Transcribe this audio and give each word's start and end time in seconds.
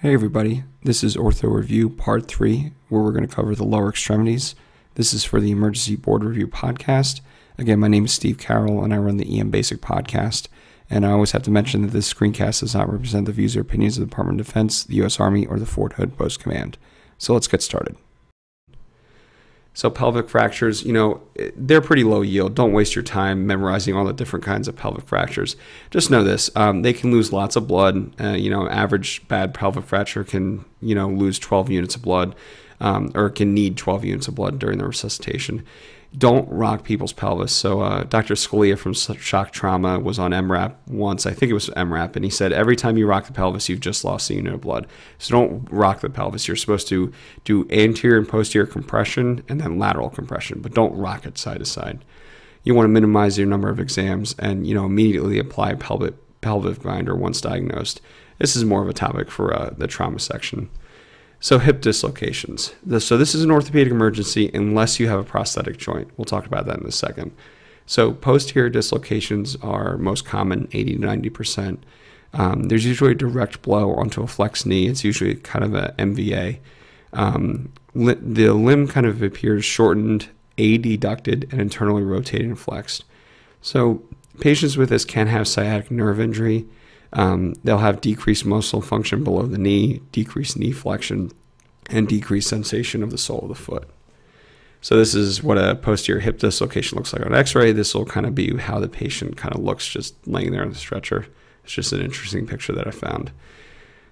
Hey 0.00 0.14
everybody, 0.14 0.62
this 0.84 1.02
is 1.02 1.16
Ortho 1.16 1.52
Review 1.52 1.90
Part 1.90 2.28
3, 2.28 2.70
where 2.88 3.02
we're 3.02 3.10
going 3.10 3.26
to 3.26 3.34
cover 3.34 3.56
the 3.56 3.64
lower 3.64 3.88
extremities. 3.88 4.54
This 4.94 5.12
is 5.12 5.24
for 5.24 5.40
the 5.40 5.50
Emergency 5.50 5.96
Board 5.96 6.22
Review 6.22 6.46
podcast. 6.46 7.20
Again, 7.58 7.80
my 7.80 7.88
name 7.88 8.04
is 8.04 8.12
Steve 8.12 8.38
Carroll 8.38 8.84
and 8.84 8.94
I 8.94 8.98
run 8.98 9.16
the 9.16 9.40
EM 9.40 9.50
Basic 9.50 9.80
podcast. 9.80 10.46
And 10.88 11.04
I 11.04 11.10
always 11.10 11.32
have 11.32 11.42
to 11.42 11.50
mention 11.50 11.82
that 11.82 11.90
this 11.90 12.14
screencast 12.14 12.60
does 12.60 12.76
not 12.76 12.88
represent 12.88 13.26
the 13.26 13.32
views 13.32 13.56
or 13.56 13.62
opinions 13.62 13.98
of 13.98 14.02
the 14.02 14.06
Department 14.08 14.38
of 14.40 14.46
Defense, 14.46 14.84
the 14.84 14.94
U.S. 14.98 15.18
Army, 15.18 15.46
or 15.46 15.58
the 15.58 15.66
Fort 15.66 15.94
Hood 15.94 16.16
Post 16.16 16.38
Command. 16.38 16.78
So 17.18 17.34
let's 17.34 17.48
get 17.48 17.60
started. 17.60 17.96
So 19.78 19.90
pelvic 19.90 20.28
fractures, 20.28 20.82
you 20.82 20.92
know, 20.92 21.22
they're 21.54 21.80
pretty 21.80 22.02
low 22.02 22.20
yield. 22.20 22.56
Don't 22.56 22.72
waste 22.72 22.96
your 22.96 23.04
time 23.04 23.46
memorizing 23.46 23.94
all 23.94 24.04
the 24.04 24.12
different 24.12 24.44
kinds 24.44 24.66
of 24.66 24.74
pelvic 24.74 25.06
fractures. 25.06 25.54
Just 25.92 26.10
know 26.10 26.24
this: 26.24 26.50
um, 26.56 26.82
they 26.82 26.92
can 26.92 27.12
lose 27.12 27.32
lots 27.32 27.54
of 27.54 27.68
blood. 27.68 28.10
Uh, 28.20 28.30
you 28.30 28.50
know, 28.50 28.68
average 28.68 29.22
bad 29.28 29.54
pelvic 29.54 29.84
fracture 29.84 30.24
can, 30.24 30.64
you 30.80 30.96
know, 30.96 31.08
lose 31.08 31.38
12 31.38 31.70
units 31.70 31.94
of 31.94 32.02
blood, 32.02 32.34
um, 32.80 33.10
or 33.14 33.30
can 33.30 33.54
need 33.54 33.76
12 33.76 34.04
units 34.04 34.28
of 34.28 34.34
blood 34.34 34.58
during 34.58 34.78
the 34.78 34.86
resuscitation 34.86 35.64
don't 36.16 36.48
rock 36.48 36.84
people's 36.84 37.12
pelvis. 37.12 37.52
So 37.52 37.82
uh, 37.82 38.04
Dr. 38.04 38.34
Scalea 38.34 38.78
from 38.78 38.94
Shock 38.94 39.52
Trauma 39.52 39.98
was 39.98 40.18
on 40.18 40.32
EM:RAP 40.32 40.88
once. 40.88 41.26
I 41.26 41.32
think 41.32 41.50
it 41.50 41.54
was 41.54 41.68
EM:RAP, 41.76 42.16
and 42.16 42.24
he 42.24 42.30
said 42.30 42.52
every 42.52 42.76
time 42.76 42.96
you 42.96 43.06
rock 43.06 43.26
the 43.26 43.32
pelvis, 43.32 43.68
you've 43.68 43.80
just 43.80 44.04
lost 44.04 44.30
a 44.30 44.34
unit 44.34 44.54
of 44.54 44.62
blood. 44.62 44.86
So 45.18 45.32
don't 45.32 45.68
rock 45.70 46.00
the 46.00 46.08
pelvis. 46.08 46.48
You're 46.48 46.56
supposed 46.56 46.88
to 46.88 47.12
do 47.44 47.68
anterior 47.70 48.16
and 48.16 48.28
posterior 48.28 48.66
compression 48.66 49.44
and 49.48 49.60
then 49.60 49.78
lateral 49.78 50.08
compression, 50.08 50.60
but 50.60 50.72
don't 50.72 50.96
rock 50.96 51.26
it 51.26 51.36
side 51.36 51.58
to 51.58 51.66
side. 51.66 52.04
You 52.64 52.74
want 52.74 52.84
to 52.86 52.90
minimize 52.92 53.36
your 53.36 53.46
number 53.46 53.68
of 53.68 53.78
exams 53.78 54.34
and 54.38 54.66
you 54.66 54.74
know 54.74 54.86
immediately 54.86 55.38
apply 55.38 55.74
pelvic 55.74 56.14
pelvic 56.40 56.82
binder 56.82 57.14
once 57.14 57.40
diagnosed. 57.40 58.00
This 58.38 58.56
is 58.56 58.64
more 58.64 58.82
of 58.82 58.88
a 58.88 58.94
topic 58.94 59.30
for 59.30 59.52
uh, 59.52 59.74
the 59.76 59.86
trauma 59.86 60.20
section. 60.20 60.70
So, 61.40 61.60
hip 61.60 61.80
dislocations. 61.80 62.74
So, 62.98 63.16
this 63.16 63.34
is 63.34 63.44
an 63.44 63.50
orthopedic 63.50 63.92
emergency 63.92 64.50
unless 64.52 64.98
you 64.98 65.08
have 65.08 65.20
a 65.20 65.24
prosthetic 65.24 65.76
joint. 65.76 66.10
We'll 66.16 66.24
talk 66.24 66.46
about 66.46 66.66
that 66.66 66.80
in 66.80 66.86
a 66.86 66.92
second. 66.92 67.30
So, 67.86 68.12
posterior 68.12 68.68
dislocations 68.68 69.56
are 69.62 69.96
most 69.98 70.24
common, 70.24 70.68
80 70.72 70.96
to 70.96 70.98
90%. 70.98 71.78
Um, 72.34 72.64
there's 72.64 72.84
usually 72.84 73.12
a 73.12 73.14
direct 73.14 73.62
blow 73.62 73.94
onto 73.94 74.22
a 74.22 74.26
flexed 74.26 74.66
knee. 74.66 74.88
It's 74.88 75.04
usually 75.04 75.36
kind 75.36 75.64
of 75.64 75.74
a 75.74 75.94
MVA. 75.98 76.58
Um, 77.12 77.72
li- 77.94 78.16
the 78.20 78.52
limb 78.52 78.88
kind 78.88 79.06
of 79.06 79.22
appears 79.22 79.64
shortened, 79.64 80.28
adducted, 80.58 81.50
and 81.52 81.60
internally 81.60 82.02
rotated 82.02 82.48
and 82.48 82.58
flexed. 82.58 83.04
So, 83.62 84.02
patients 84.40 84.76
with 84.76 84.88
this 84.88 85.04
can 85.04 85.28
have 85.28 85.46
sciatic 85.46 85.90
nerve 85.90 86.20
injury 86.20 86.66
um, 87.12 87.54
they'll 87.64 87.78
have 87.78 88.00
decreased 88.00 88.44
muscle 88.44 88.80
function 88.80 89.24
below 89.24 89.42
the 89.42 89.58
knee, 89.58 90.00
decreased 90.12 90.58
knee 90.58 90.72
flexion, 90.72 91.32
and 91.90 92.06
decreased 92.06 92.48
sensation 92.48 93.02
of 93.02 93.10
the 93.10 93.18
sole 93.18 93.40
of 93.40 93.48
the 93.48 93.54
foot. 93.54 93.88
So 94.80 94.96
this 94.96 95.14
is 95.14 95.42
what 95.42 95.58
a 95.58 95.74
posterior 95.74 96.20
hip 96.20 96.38
dislocation 96.38 96.96
looks 96.96 97.12
like 97.12 97.24
on 97.24 97.34
X-ray. 97.34 97.72
This 97.72 97.94
will 97.94 98.04
kind 98.04 98.26
of 98.26 98.34
be 98.34 98.56
how 98.56 98.78
the 98.78 98.88
patient 98.88 99.36
kind 99.36 99.54
of 99.54 99.62
looks 99.62 99.88
just 99.88 100.14
laying 100.26 100.52
there 100.52 100.62
on 100.62 100.70
the 100.70 100.76
stretcher. 100.76 101.26
It's 101.64 101.72
just 101.72 101.92
an 101.92 102.00
interesting 102.00 102.46
picture 102.46 102.72
that 102.74 102.86
I 102.86 102.90
found. 102.92 103.32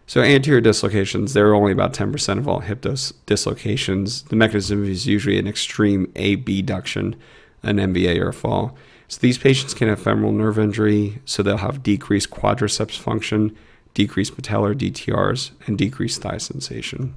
So 0.09 0.21
anterior 0.21 0.61
dislocations, 0.61 1.33
they're 1.33 1.55
only 1.55 1.73
about 1.73 1.93
10% 1.93 2.39
of 2.39 2.49
all 2.49 2.61
hip 2.61 2.81
dis- 2.81 3.13
dislocations. 3.27 4.23
The 4.23 4.37
mechanism 4.37 4.85
is 4.85 5.07
usually 5.07 5.39
an 5.39 5.49
extreme 5.49 6.13
abduction, 6.15 7.17
an 7.63 7.77
MVA 7.79 8.21
or 8.21 8.29
a 8.29 8.33
fall. 8.33 8.77
So 9.09 9.19
these 9.21 9.39
patients 9.39 9.75
can 9.75 9.89
have 9.89 10.01
femoral 10.01 10.33
nerve 10.33 10.59
injury, 10.59 11.21
so 11.25 11.43
they'll 11.43 11.59
have 11.59 11.83
decreased 11.83 12.31
quadriceps 12.31 12.99
function, 12.99 13.57
decreased 13.95 14.37
patellar 14.37 14.75
DTRs, 14.75 15.53
and 15.67 15.79
decreased 15.79 16.23
thigh 16.23 16.39
sensation. 16.39 17.15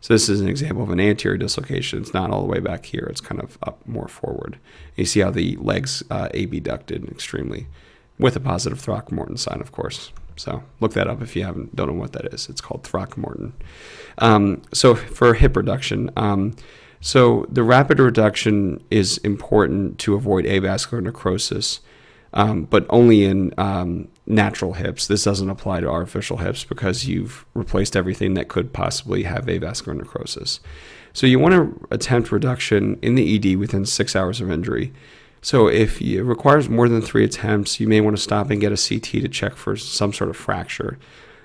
So 0.00 0.14
this 0.14 0.28
is 0.28 0.40
an 0.40 0.48
example 0.48 0.82
of 0.82 0.90
an 0.90 0.98
anterior 0.98 1.38
dislocation. 1.38 2.00
It's 2.00 2.12
not 2.12 2.30
all 2.30 2.42
the 2.42 2.48
way 2.48 2.58
back 2.58 2.86
here. 2.86 3.06
It's 3.08 3.20
kind 3.20 3.40
of 3.40 3.56
up 3.62 3.86
more 3.86 4.08
forward. 4.08 4.58
You 4.96 5.04
see 5.04 5.20
how 5.20 5.30
the 5.30 5.56
legs 5.56 6.02
uh, 6.10 6.28
abducted 6.34 7.08
extremely, 7.08 7.68
with 8.18 8.34
a 8.34 8.40
positive 8.40 8.80
Throckmorton 8.80 9.36
sign, 9.36 9.60
of 9.60 9.70
course. 9.70 10.12
So 10.36 10.62
look 10.80 10.94
that 10.94 11.06
up 11.06 11.22
if 11.22 11.36
you 11.36 11.44
haven't 11.44 11.76
don't 11.76 11.88
know 11.88 11.94
what 11.94 12.12
that 12.12 12.32
is. 12.34 12.48
It's 12.48 12.60
called 12.60 12.82
Throckmorton. 12.82 13.52
Um, 14.18 14.62
so 14.72 14.94
for 14.94 15.34
hip 15.34 15.56
reduction, 15.56 16.10
um, 16.16 16.56
so 17.02 17.46
the 17.50 17.64
rapid 17.64 17.98
reduction 17.98 18.80
is 18.88 19.18
important 19.18 19.98
to 19.98 20.14
avoid 20.14 20.44
avascular 20.44 21.02
necrosis, 21.02 21.80
um, 22.32 22.64
but 22.64 22.86
only 22.90 23.24
in 23.24 23.52
um, 23.58 24.06
natural 24.24 24.74
hips. 24.74 25.08
This 25.08 25.24
doesn't 25.24 25.50
apply 25.50 25.80
to 25.80 25.88
artificial 25.88 26.36
hips 26.36 26.62
because 26.62 27.04
you've 27.08 27.44
replaced 27.54 27.96
everything 27.96 28.34
that 28.34 28.46
could 28.46 28.72
possibly 28.72 29.24
have 29.24 29.46
avascular 29.46 29.96
necrosis. 29.96 30.60
So 31.12 31.26
you 31.26 31.40
want 31.40 31.54
to 31.54 31.88
attempt 31.90 32.30
reduction 32.30 33.00
in 33.02 33.16
the 33.16 33.34
ED 33.34 33.58
within 33.58 33.84
six 33.84 34.14
hours 34.14 34.40
of 34.40 34.48
injury. 34.48 34.92
So 35.40 35.66
if 35.66 36.00
it 36.00 36.22
requires 36.22 36.68
more 36.68 36.88
than 36.88 37.02
three 37.02 37.24
attempts, 37.24 37.80
you 37.80 37.88
may 37.88 38.00
want 38.00 38.16
to 38.16 38.22
stop 38.22 38.48
and 38.48 38.60
get 38.60 38.70
a 38.70 38.76
CT 38.76 39.22
to 39.22 39.28
check 39.28 39.54
for 39.54 39.76
some 39.76 40.12
sort 40.12 40.30
of 40.30 40.36
fracture. 40.36 41.00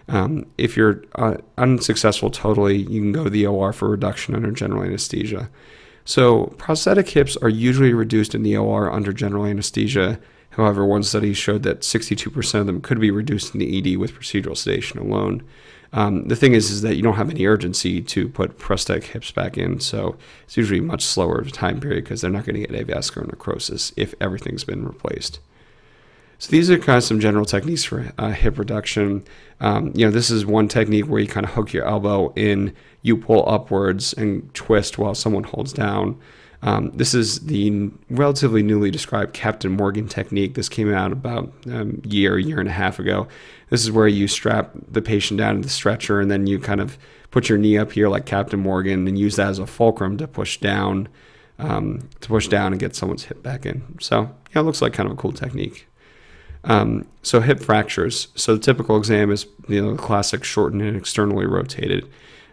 Um, 0.10 0.46
if 0.58 0.78
you're 0.78 1.04
uh, 1.16 1.38
unsuccessful 1.58 2.30
totally, 2.30 2.78
you 2.78 3.02
can 3.02 3.12
go 3.12 3.26
to 3.26 3.30
the 3.30 3.46
OR 3.46 3.74
for 3.74 3.90
reduction 3.90 4.36
under 4.36 4.52
general 4.52 4.84
anesthesia. 4.84 5.50
So, 6.06 6.56
prosthetic 6.58 7.10
hips 7.10 7.36
are 7.38 7.50
usually 7.50 7.94
reduced 7.94 8.34
in 8.34 8.44
the 8.44 8.56
OR 8.56 8.90
under 8.90 9.12
general 9.12 9.46
anesthesia. 9.46 10.20
However, 10.52 10.86
one 10.86 11.04
study 11.04 11.34
showed 11.34 11.64
that 11.64 11.82
62% 11.82 12.60
of 12.60 12.66
them 12.66 12.82
could 12.82 13.00
be 13.00 13.12
reduced 13.12 13.54
in 13.54 13.60
the 13.60 13.78
ED 13.78 13.98
with 13.98 14.14
procedural 14.14 14.56
sedation 14.56 15.00
alone. 15.00 15.44
Um, 15.94 16.28
the 16.28 16.36
thing 16.36 16.54
is, 16.54 16.72
is 16.72 16.82
that 16.82 16.96
you 16.96 17.02
don't 17.02 17.16
have 17.16 17.30
any 17.30 17.46
urgency 17.46 18.02
to 18.02 18.30
put 18.30 18.58
prosthetic 18.58 19.06
hips 19.06 19.32
back 19.32 19.58
in, 19.58 19.80
so 19.80 20.18
it's 20.44 20.58
usually 20.58 20.80
much 20.80 21.04
slower 21.04 21.44
time 21.44 21.80
period 21.80 22.04
because 22.04 22.22
they're 22.22 22.32
not 22.32 22.46
going 22.46 22.62
to 22.62 22.68
get 22.68 22.88
avascular 22.88 23.28
necrosis 23.28 23.94
if 23.96 24.14
everything's 24.20 24.64
been 24.64 24.86
replaced. 24.86 25.40
So 26.40 26.52
these 26.52 26.70
are 26.70 26.78
kind 26.78 26.98
of 26.98 27.04
some 27.04 27.20
general 27.20 27.46
techniques 27.46 27.84
for 27.84 28.12
uh, 28.18 28.32
hip 28.32 28.60
reduction. 28.60 29.26
Um, 29.60 29.92
you 29.96 30.06
know, 30.06 30.12
this 30.12 30.30
is 30.30 30.46
one 30.46 30.68
technique 30.68 31.08
where 31.08 31.20
you 31.20 31.28
kind 31.28 31.46
of 31.46 31.54
hook 31.54 31.74
your 31.74 31.86
elbow 31.86 32.32
in, 32.36 32.76
you 33.02 33.18
pull 33.18 33.48
upwards 33.50 34.14
and 34.14 34.54
twist 34.54 34.98
while 34.98 35.16
someone 35.16 35.44
holds 35.44 35.74
down. 35.74 36.20
Um, 36.62 36.92
this 36.94 37.14
is 37.14 37.42
the 37.42 37.92
relatively 38.10 38.64
newly 38.64 38.90
described 38.92 39.34
Captain 39.34 39.72
Morgan 39.72 40.08
technique. 40.08 40.56
This 40.56 40.70
came 40.70 40.92
out 40.92 41.12
about 41.12 41.52
a 41.68 41.82
um, 41.82 42.02
year, 42.04 42.38
year 42.38 42.60
and 42.60 42.70
a 42.70 42.74
half 42.74 43.00
ago. 43.00 43.28
This 43.70 43.84
is 43.84 43.92
where 43.92 44.08
you 44.08 44.28
strap 44.28 44.72
the 44.88 45.02
patient 45.02 45.38
down 45.38 45.56
to 45.56 45.62
the 45.62 45.70
stretcher 45.70 46.20
and 46.20 46.32
then 46.32 46.48
you 46.48 46.60
kind 46.60 46.82
of 46.82 46.98
put 47.30 47.50
your 47.50 47.58
knee 47.58 47.78
up 47.78 47.92
here 47.92 48.10
like 48.10 48.26
Captain 48.26 48.60
Morgan 48.60 49.08
and 49.08 49.20
use 49.20 49.36
that 49.36 49.50
as 49.50 49.60
a 49.60 49.68
fulcrum 49.68 50.18
to 50.18 50.28
push 50.28 50.58
down, 50.58 51.10
um, 51.60 52.10
to 52.22 52.28
push 52.28 52.48
down 52.48 52.74
and 52.74 52.80
get 52.80 52.96
someone's 52.96 53.26
hip 53.26 53.44
back 53.44 53.66
in. 53.66 53.84
So 54.00 54.34
yeah, 54.56 54.62
it 54.62 54.64
looks 54.66 54.82
like 54.82 54.94
kind 54.94 55.08
of 55.08 55.14
a 55.14 55.22
cool 55.22 55.34
technique. 55.34 55.88
Um, 56.64 57.08
so 57.22 57.40
hip 57.40 57.60
fractures. 57.60 58.28
So 58.36 58.56
the 58.56 58.62
typical 58.62 58.98
exam 58.98 59.32
is 59.32 59.46
you 59.68 59.82
know 59.82 59.92
the 59.92 59.98
classic 59.98 60.44
shortened 60.44 60.82
and 60.82 60.98
externally 60.98 61.46
rotated. 61.46 62.10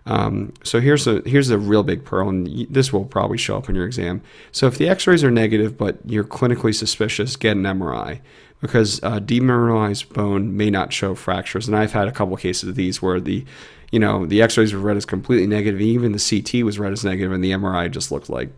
Um, 0.07 0.53
so 0.63 0.81
here's 0.81 1.07
a 1.07 1.23
here's 1.25 1.51
a 1.51 1.59
real 1.59 1.83
big 1.83 2.05
pearl, 2.05 2.29
and 2.29 2.67
this 2.69 2.93
will 2.93 3.05
probably 3.05 3.39
show 3.39 3.57
up 3.57 3.69
in 3.69 3.75
your 3.75 3.87
exam. 3.87 4.23
So 4.53 4.67
if 4.67 4.77
the 4.77 4.89
X-rays 4.89 5.25
are 5.25 5.31
negative, 5.31 5.79
but 5.79 5.99
you're 6.05 6.25
clinically 6.25 6.75
suspicious, 6.75 7.37
get 7.37 7.57
an 7.57 7.63
MRI 7.63 8.21
because 8.61 9.03
uh, 9.03 9.21
demineralized 9.21 10.13
bone 10.13 10.57
may 10.57 10.71
not 10.71 10.93
show 10.93 11.15
fractures. 11.15 11.67
And 11.69 11.77
I've 11.77 11.93
had 11.93 12.09
a 12.09 12.13
couple 12.13 12.35
of 12.35 12.41
cases 12.41 12.69
of 12.69 12.77
these 12.77 13.01
where 13.01 13.21
the 13.21 13.45
you 13.91 13.99
know 13.99 14.27
the 14.27 14.43
X-rays 14.43 14.75
were 14.75 14.81
read 14.81 14.97
as 14.97 15.07
completely 15.07 15.47
negative, 15.47 15.81
even 15.81 16.13
the 16.13 16.19
CT 16.19 16.65
was 16.65 16.79
read 16.79 16.93
as 16.93 17.05
negative, 17.05 17.33
and 17.33 17.43
the 17.43 17.53
MRI 17.53 17.91
just 17.91 18.11
looked 18.11 18.29
like 18.29 18.51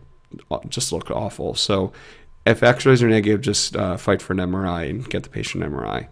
just 0.67 0.91
looked 0.91 1.11
awful. 1.11 1.55
So 1.55 1.93
if 2.47 2.63
x-rays 2.63 3.03
are 3.03 3.09
negative, 3.09 3.41
just 3.41 3.75
uh, 3.75 3.97
fight 3.97 4.21
for 4.21 4.33
an 4.33 4.39
MRI 4.39 4.89
and 4.89 5.09
get 5.09 5.23
the 5.23 5.29
patient 5.29 5.63
an 5.63 5.71
MRI. 5.71 6.07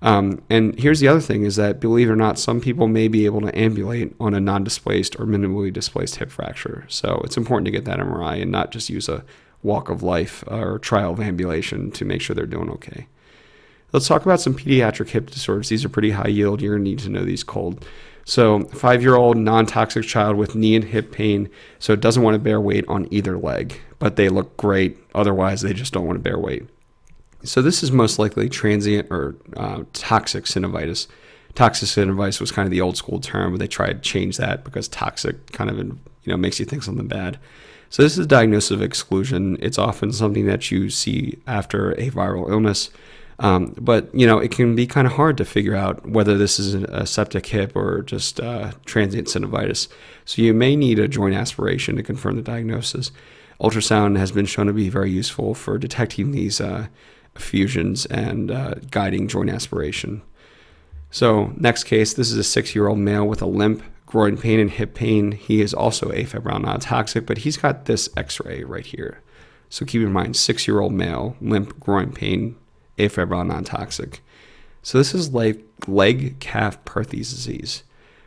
Um, 0.00 0.42
and 0.48 0.78
here's 0.78 1.00
the 1.00 1.08
other 1.08 1.20
thing 1.20 1.42
is 1.42 1.56
that, 1.56 1.80
believe 1.80 2.08
it 2.08 2.12
or 2.12 2.16
not, 2.16 2.38
some 2.38 2.60
people 2.60 2.86
may 2.86 3.08
be 3.08 3.24
able 3.26 3.40
to 3.40 3.58
ambulate 3.58 4.14
on 4.20 4.32
a 4.32 4.40
non-displaced 4.40 5.18
or 5.18 5.26
minimally 5.26 5.72
displaced 5.72 6.16
hip 6.16 6.30
fracture. 6.30 6.84
So 6.88 7.20
it's 7.24 7.36
important 7.36 7.66
to 7.66 7.72
get 7.72 7.84
that 7.86 7.98
MRI 7.98 8.40
and 8.40 8.52
not 8.52 8.70
just 8.70 8.90
use 8.90 9.08
a 9.08 9.24
walk 9.62 9.90
of 9.90 10.02
life 10.02 10.44
or 10.46 10.78
trial 10.78 11.12
of 11.12 11.20
ambulation 11.20 11.90
to 11.92 12.04
make 12.04 12.20
sure 12.20 12.34
they're 12.34 12.46
doing 12.46 12.70
okay. 12.70 13.08
Let's 13.92 14.06
talk 14.06 14.24
about 14.24 14.40
some 14.40 14.54
pediatric 14.54 15.08
hip 15.08 15.30
disorders. 15.30 15.70
These 15.70 15.84
are 15.84 15.88
pretty 15.88 16.10
high 16.10 16.28
yield. 16.28 16.60
You're 16.60 16.74
going 16.76 16.84
to 16.84 16.90
need 16.90 16.98
to 17.00 17.08
know 17.08 17.24
these 17.24 17.42
cold. 17.42 17.84
So, 18.24 18.64
five 18.64 19.00
year 19.00 19.16
old 19.16 19.38
non 19.38 19.64
toxic 19.64 20.04
child 20.04 20.36
with 20.36 20.54
knee 20.54 20.76
and 20.76 20.84
hip 20.84 21.12
pain, 21.12 21.48
so 21.78 21.94
it 21.94 22.00
doesn't 22.00 22.22
want 22.22 22.34
to 22.34 22.38
bear 22.38 22.60
weight 22.60 22.84
on 22.86 23.08
either 23.10 23.38
leg, 23.38 23.80
but 23.98 24.16
they 24.16 24.28
look 24.28 24.56
great. 24.56 24.98
Otherwise, 25.14 25.62
they 25.62 25.72
just 25.72 25.92
don't 25.92 26.06
want 26.06 26.16
to 26.16 26.22
bear 26.22 26.38
weight. 26.38 26.66
So, 27.44 27.62
this 27.62 27.82
is 27.82 27.92
most 27.92 28.18
likely 28.18 28.48
transient 28.48 29.08
or 29.10 29.36
uh, 29.56 29.84
toxic 29.92 30.44
synovitis. 30.44 31.06
Toxic 31.54 31.88
synovitis 31.88 32.40
was 32.40 32.52
kind 32.52 32.66
of 32.66 32.70
the 32.70 32.80
old 32.80 32.96
school 32.96 33.20
term, 33.20 33.52
but 33.52 33.60
they 33.60 33.68
tried 33.68 34.02
to 34.02 34.10
change 34.10 34.36
that 34.36 34.64
because 34.64 34.88
toxic 34.88 35.52
kind 35.52 35.70
of 35.70 35.78
you 35.78 35.96
know 36.26 36.36
makes 36.36 36.58
you 36.58 36.66
think 36.66 36.82
something 36.82 37.08
bad. 37.08 37.38
So, 37.90 38.02
this 38.02 38.12
is 38.12 38.24
a 38.24 38.28
diagnosis 38.28 38.72
of 38.72 38.82
exclusion. 38.82 39.56
It's 39.60 39.78
often 39.78 40.12
something 40.12 40.46
that 40.46 40.70
you 40.70 40.90
see 40.90 41.38
after 41.46 41.92
a 41.92 42.10
viral 42.10 42.50
illness. 42.50 42.90
Um, 43.40 43.74
but 43.80 44.12
you 44.14 44.26
know, 44.26 44.38
it 44.38 44.50
can 44.50 44.74
be 44.74 44.86
kind 44.86 45.06
of 45.06 45.12
hard 45.12 45.36
to 45.36 45.44
figure 45.44 45.74
out 45.74 46.04
whether 46.08 46.36
this 46.36 46.58
is 46.58 46.74
a 46.74 47.06
septic 47.06 47.46
hip 47.46 47.76
or 47.76 48.02
just 48.02 48.40
uh, 48.40 48.72
transient 48.84 49.28
synovitis. 49.28 49.86
So 50.24 50.42
you 50.42 50.52
may 50.52 50.74
need 50.74 50.98
a 50.98 51.06
joint 51.06 51.36
aspiration 51.36 51.96
to 51.96 52.02
confirm 52.02 52.36
the 52.36 52.42
diagnosis. 52.42 53.12
Ultrasound 53.60 54.18
has 54.18 54.32
been 54.32 54.46
shown 54.46 54.66
to 54.66 54.72
be 54.72 54.88
very 54.88 55.10
useful 55.10 55.54
for 55.54 55.78
detecting 55.78 56.30
these 56.30 56.60
uh, 56.60 56.86
effusions 57.34 58.06
and 58.06 58.50
uh, 58.50 58.74
guiding 58.90 59.28
joint 59.28 59.50
aspiration. 59.50 60.22
So 61.10 61.52
next 61.56 61.84
case, 61.84 62.14
this 62.14 62.30
is 62.30 62.38
a 62.38 62.44
six-year-old 62.44 62.98
male 62.98 63.26
with 63.26 63.42
a 63.42 63.46
limp, 63.46 63.82
groin 64.06 64.36
pain, 64.36 64.60
and 64.60 64.70
hip 64.70 64.94
pain. 64.94 65.32
He 65.32 65.60
is 65.60 65.74
also 65.74 66.10
afebrile 66.10 66.62
non-toxic, 66.62 67.26
but 67.26 67.38
he's 67.38 67.56
got 67.56 67.86
this 67.86 68.08
X-ray 68.16 68.64
right 68.64 68.86
here. 68.86 69.22
So 69.70 69.84
keep 69.84 70.02
in 70.02 70.12
mind, 70.12 70.36
six-year-old 70.36 70.92
male, 70.92 71.36
limp, 71.40 71.80
groin 71.80 72.12
pain, 72.12 72.56
afebrile 72.96 73.46
non-toxic. 73.46 74.20
So 74.82 74.98
this 74.98 75.14
is 75.14 75.32
like 75.32 75.62
Legg-Calvé-Perthes 75.86 77.30
disease. 77.30 77.82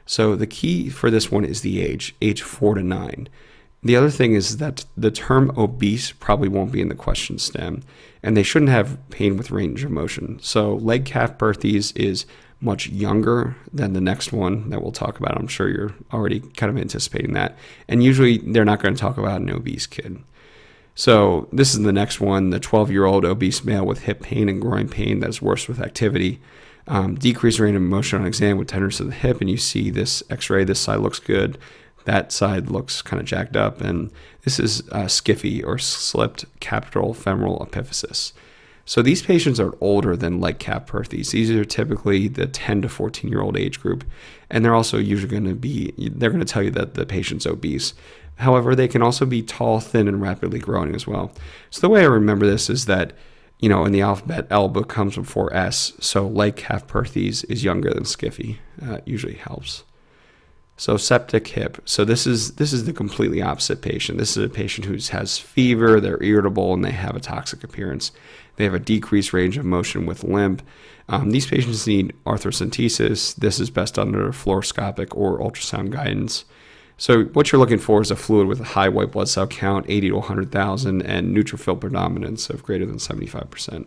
So 0.06 0.36
the 0.36 0.48
key 0.48 0.90
for 0.90 1.10
this 1.10 1.32
one 1.32 1.46
is 1.46 1.62
the 1.62 1.82
age, 1.82 2.16
age 2.22 2.42
four 2.42 2.76
to 2.76 2.84
nine. 2.84 3.30
The 3.84 3.96
other 3.96 4.12
thing 4.12 4.34
is 4.34 4.58
that 4.58 4.86
the 4.96 5.10
term 5.10 5.52
obese 5.58 6.12
probably 6.12 6.48
won't 6.48 6.72
be 6.72 6.82
in 6.82 6.90
the 6.90 6.96
question 6.96 7.40
stem, 7.40 7.82
and 8.22 8.38
they 8.38 8.44
shouldn't 8.44 8.70
have 8.70 8.98
pain 9.10 9.38
with 9.38 9.50
range 9.50 9.84
of 9.84 9.92
motion. 9.92 10.40
So 10.42 10.76
Legg-Calvé-Perthes 10.76 11.92
is 11.94 12.26
much 12.60 12.88
younger 12.90 13.56
than 13.74 13.94
the 13.94 14.02
next 14.02 14.32
one 14.32 14.70
that 14.70 14.84
we'll 14.84 14.92
talk 14.92 15.20
about. 15.20 15.36
I'm 15.36 15.48
sure 15.48 15.68
you're 15.68 15.96
already 16.14 16.40
kind 16.40 16.70
of 16.70 16.78
anticipating 16.80 17.34
that. 17.34 17.58
And 17.88 18.04
usually 18.04 18.38
they're 18.38 18.64
not 18.64 18.82
going 18.82 18.94
to 18.94 19.02
talk 19.02 19.18
about 19.18 19.42
an 19.42 19.50
obese 19.50 19.88
kid. 19.88 20.22
So 20.94 21.48
this 21.52 21.74
is 21.74 21.82
the 21.82 21.92
next 21.92 22.22
one 22.22 22.52
the 22.52 22.60
12 22.60 22.92
year 22.92 23.06
old 23.06 23.26
obese 23.26 23.64
male 23.64 23.86
with 23.86 24.04
hip 24.04 24.22
pain 24.22 24.48
and 24.48 24.62
groin 24.62 24.90
pain 24.90 25.20
that's 25.20 25.42
worse 25.42 25.68
with 25.68 25.80
activity. 25.80 26.40
Um, 26.88 27.16
decreased 27.16 27.60
range 27.60 27.76
of 27.76 27.82
motion 27.82 28.22
on 28.22 28.28
exam 28.28 28.58
with 28.58 28.68
tenderness 28.68 29.00
of 29.00 29.08
the 29.08 29.14
hip, 29.14 29.40
and 29.40 29.50
you 29.50 29.58
see 29.58 29.90
this 29.90 30.22
x 30.30 30.50
ray. 30.50 30.64
This 30.64 30.80
side 30.80 31.00
looks 31.00 31.20
good. 31.20 31.58
That 32.06 32.32
side 32.32 32.70
looks 32.70 33.02
kind 33.02 33.20
of 33.20 33.26
jacked 33.26 33.56
up. 33.56 33.82
And 33.82 34.12
this 34.44 34.60
is 34.60 34.82
uh, 34.92 35.06
SCFE 35.06 35.66
or 35.66 35.78
slipped 35.78 36.46
capital 36.60 37.14
femoral 37.14 37.66
epiphysis. 37.66 38.34
So 38.86 39.02
these 39.02 39.22
patients 39.22 39.60
are 39.60 39.76
older 39.80 40.18
than 40.18 40.42
Legg-Calvé-Perthes. 40.42 41.32
These 41.32 41.52
are 41.52 41.64
typically 41.64 42.28
the 42.28 42.48
10 42.48 42.82
to 42.82 42.90
14 42.90 43.30
year 43.30 43.42
old 43.42 43.56
age 43.56 43.80
group, 43.80 44.04
and 44.50 44.66
they're 44.66 44.76
also 44.76 44.98
usually 44.98 45.30
going 45.32 45.46
to 45.46 45.56
be 45.56 45.94
they're 45.98 46.30
going 46.30 46.44
to 46.44 46.52
tell 46.52 46.64
you 46.64 46.72
that 46.72 46.96
the 46.96 47.06
patient's 47.06 47.46
obese. 47.46 47.94
However, 48.38 48.76
they 48.76 48.88
can 48.88 49.04
also 49.04 49.26
be 49.26 49.44
tall, 49.44 49.80
thin, 49.80 50.08
and 50.08 50.22
rapidly 50.22 50.60
growing 50.60 50.96
as 50.96 51.06
well. 51.06 51.32
So 51.70 51.82
the 51.82 51.90
way 51.90 52.02
I 52.02 52.08
remember 52.08 52.48
this 52.48 52.70
is 52.70 52.86
that, 52.86 53.14
you 53.60 53.70
know, 53.70 53.86
in 53.86 53.92
the 53.92 54.02
alphabet, 54.02 54.48
L 54.50 54.68
comes 54.70 55.16
before 55.16 55.54
S. 55.54 55.94
So 56.00 56.28
Legg-Calvé-Perthes 56.28 57.44
is 57.46 57.64
younger 57.64 57.94
than 57.94 58.04
skiffy. 58.04 58.58
Uh, 58.84 58.98
usually 59.06 59.36
helps. 59.36 59.84
So 60.82 60.98
septic 60.98 61.48
hip. 61.50 61.80
So 61.86 62.04
this 62.04 62.26
is 62.26 62.54
this 62.54 62.74
is 62.74 62.86
the 62.86 62.92
completely 62.92 63.40
opposite 63.40 63.84
patient. 63.84 64.18
This 64.18 64.36
is 64.36 64.44
a 64.44 64.50
patient 64.50 64.88
who 64.88 64.98
has 65.16 65.38
fever, 65.38 66.00
they're 66.00 66.24
irritable, 66.24 66.74
and 66.74 66.84
they 66.84 66.90
have 66.90 67.16
a 67.16 67.20
toxic 67.20 67.64
appearance. 67.64 68.12
They 68.56 68.64
have 68.64 68.74
a 68.74 68.80
decreased 68.80 69.32
range 69.32 69.60
of 69.60 69.66
motion 69.66 70.08
with 70.08 70.24
limp. 70.24 70.64
Um, 71.08 71.30
these 71.30 71.46
patients 71.46 71.86
need 71.86 72.16
arthrocentesis. 72.26 73.36
This 73.36 73.60
is 73.60 73.70
best 73.70 74.00
under 74.00 74.30
fluoroscopic 74.32 75.16
or 75.16 75.38
ultrasound 75.38 75.92
guidance. 75.92 76.46
So 76.98 77.26
what 77.26 77.52
you're 77.52 77.62
looking 77.62 77.78
for 77.78 78.02
is 78.02 78.10
a 78.10 78.16
fluid 78.16 78.48
with 78.48 78.60
a 78.60 78.74
high 78.74 78.90
white 78.90 79.12
blood 79.12 79.30
cell 79.30 79.46
count, 79.46 79.86
80 79.88 80.10
to 80.10 80.16
100,000, 80.16 81.04
and 81.04 81.38
neutrophil 81.38 81.80
predominance 81.80 82.50
of 82.50 82.64
greater 82.64 82.88
than 82.88 82.98
75%. 82.98 83.86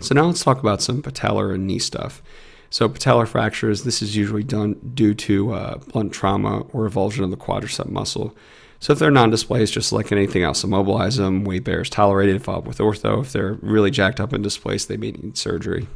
So 0.00 0.14
now 0.14 0.26
let's 0.26 0.44
talk 0.44 0.60
about 0.60 0.80
some 0.80 1.02
patellar 1.02 1.52
and 1.52 1.66
knee 1.66 1.80
stuff. 1.80 2.22
So 2.70 2.88
patellar 2.88 3.26
fractures, 3.28 3.84
this 3.84 4.02
is 4.02 4.16
usually 4.16 4.42
done 4.42 4.92
due 4.94 5.14
to 5.14 5.52
uh, 5.52 5.78
blunt 5.78 6.12
trauma 6.12 6.60
or 6.72 6.88
avulsion 6.88 7.24
of 7.24 7.30
the 7.30 7.36
quadricep 7.36 7.88
muscle. 7.88 8.36
So 8.78 8.92
if 8.92 8.98
they're 8.98 9.10
non-displaced, 9.10 9.72
just 9.72 9.92
like 9.92 10.12
anything 10.12 10.42
else, 10.42 10.62
immobilize 10.62 11.16
them. 11.16 11.44
Weight 11.44 11.64
bears 11.64 11.88
tolerated, 11.88 12.42
follow 12.42 12.58
up 12.58 12.66
with 12.66 12.78
ortho. 12.78 13.22
If 13.22 13.32
they're 13.32 13.54
really 13.54 13.90
jacked 13.90 14.20
up 14.20 14.32
and 14.32 14.44
displaced, 14.44 14.88
they 14.88 14.96
may 14.96 15.12
need 15.12 15.38
surgery. 15.38 15.88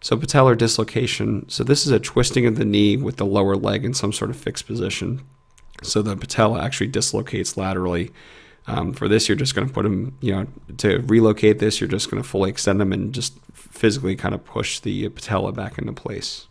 So 0.00 0.16
patellar 0.16 0.56
dislocation. 0.56 1.48
So 1.48 1.62
this 1.62 1.86
is 1.86 1.92
a 1.92 2.00
twisting 2.00 2.46
of 2.46 2.56
the 2.56 2.64
knee 2.64 2.96
with 2.96 3.18
the 3.18 3.26
lower 3.26 3.56
leg 3.56 3.84
in 3.84 3.94
some 3.94 4.12
sort 4.12 4.30
of 4.30 4.36
fixed 4.36 4.66
position. 4.66 5.22
So 5.82 6.02
the 6.02 6.16
patella 6.16 6.60
actually 6.62 6.88
dislocates 6.88 7.56
laterally. 7.56 8.10
Um, 8.66 8.92
for 8.92 9.08
this, 9.08 9.28
you're 9.28 9.36
just 9.36 9.54
going 9.54 9.66
to 9.66 9.74
put 9.74 9.82
them, 9.82 10.16
you 10.20 10.32
know, 10.32 10.46
to 10.78 10.98
relocate 10.98 11.58
this, 11.58 11.80
you're 11.80 11.88
just 11.88 12.10
going 12.10 12.22
to 12.22 12.28
fully 12.28 12.48
extend 12.48 12.80
them 12.80 12.92
and 12.92 13.12
just 13.12 13.34
physically 13.52 14.14
kind 14.14 14.34
of 14.34 14.44
push 14.44 14.78
the 14.78 15.08
patella 15.08 15.52
back 15.52 15.78
into 15.78 15.92
place. 15.92 16.46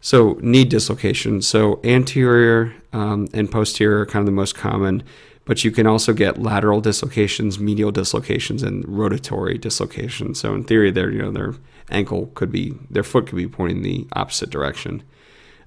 So 0.00 0.38
knee 0.42 0.64
dislocation. 0.64 1.40
So 1.42 1.80
anterior 1.84 2.74
um, 2.92 3.28
and 3.32 3.50
posterior 3.50 4.00
are 4.00 4.06
kind 4.06 4.20
of 4.20 4.26
the 4.26 4.32
most 4.32 4.54
common, 4.54 5.02
but 5.44 5.64
you 5.64 5.70
can 5.70 5.86
also 5.86 6.12
get 6.12 6.42
lateral 6.42 6.80
dislocations, 6.80 7.58
medial 7.58 7.92
dislocations, 7.92 8.62
and 8.62 8.84
rotatory 8.84 9.58
dislocations. 9.58 10.40
So 10.40 10.54
in 10.54 10.64
theory, 10.64 10.90
there, 10.90 11.10
you 11.10 11.22
know, 11.22 11.30
they're 11.30 11.54
ankle 11.90 12.26
could 12.34 12.50
be, 12.50 12.74
their 12.90 13.02
foot 13.02 13.26
could 13.26 13.36
be 13.36 13.48
pointing 13.48 13.82
the 13.82 14.06
opposite 14.12 14.50
direction. 14.50 15.02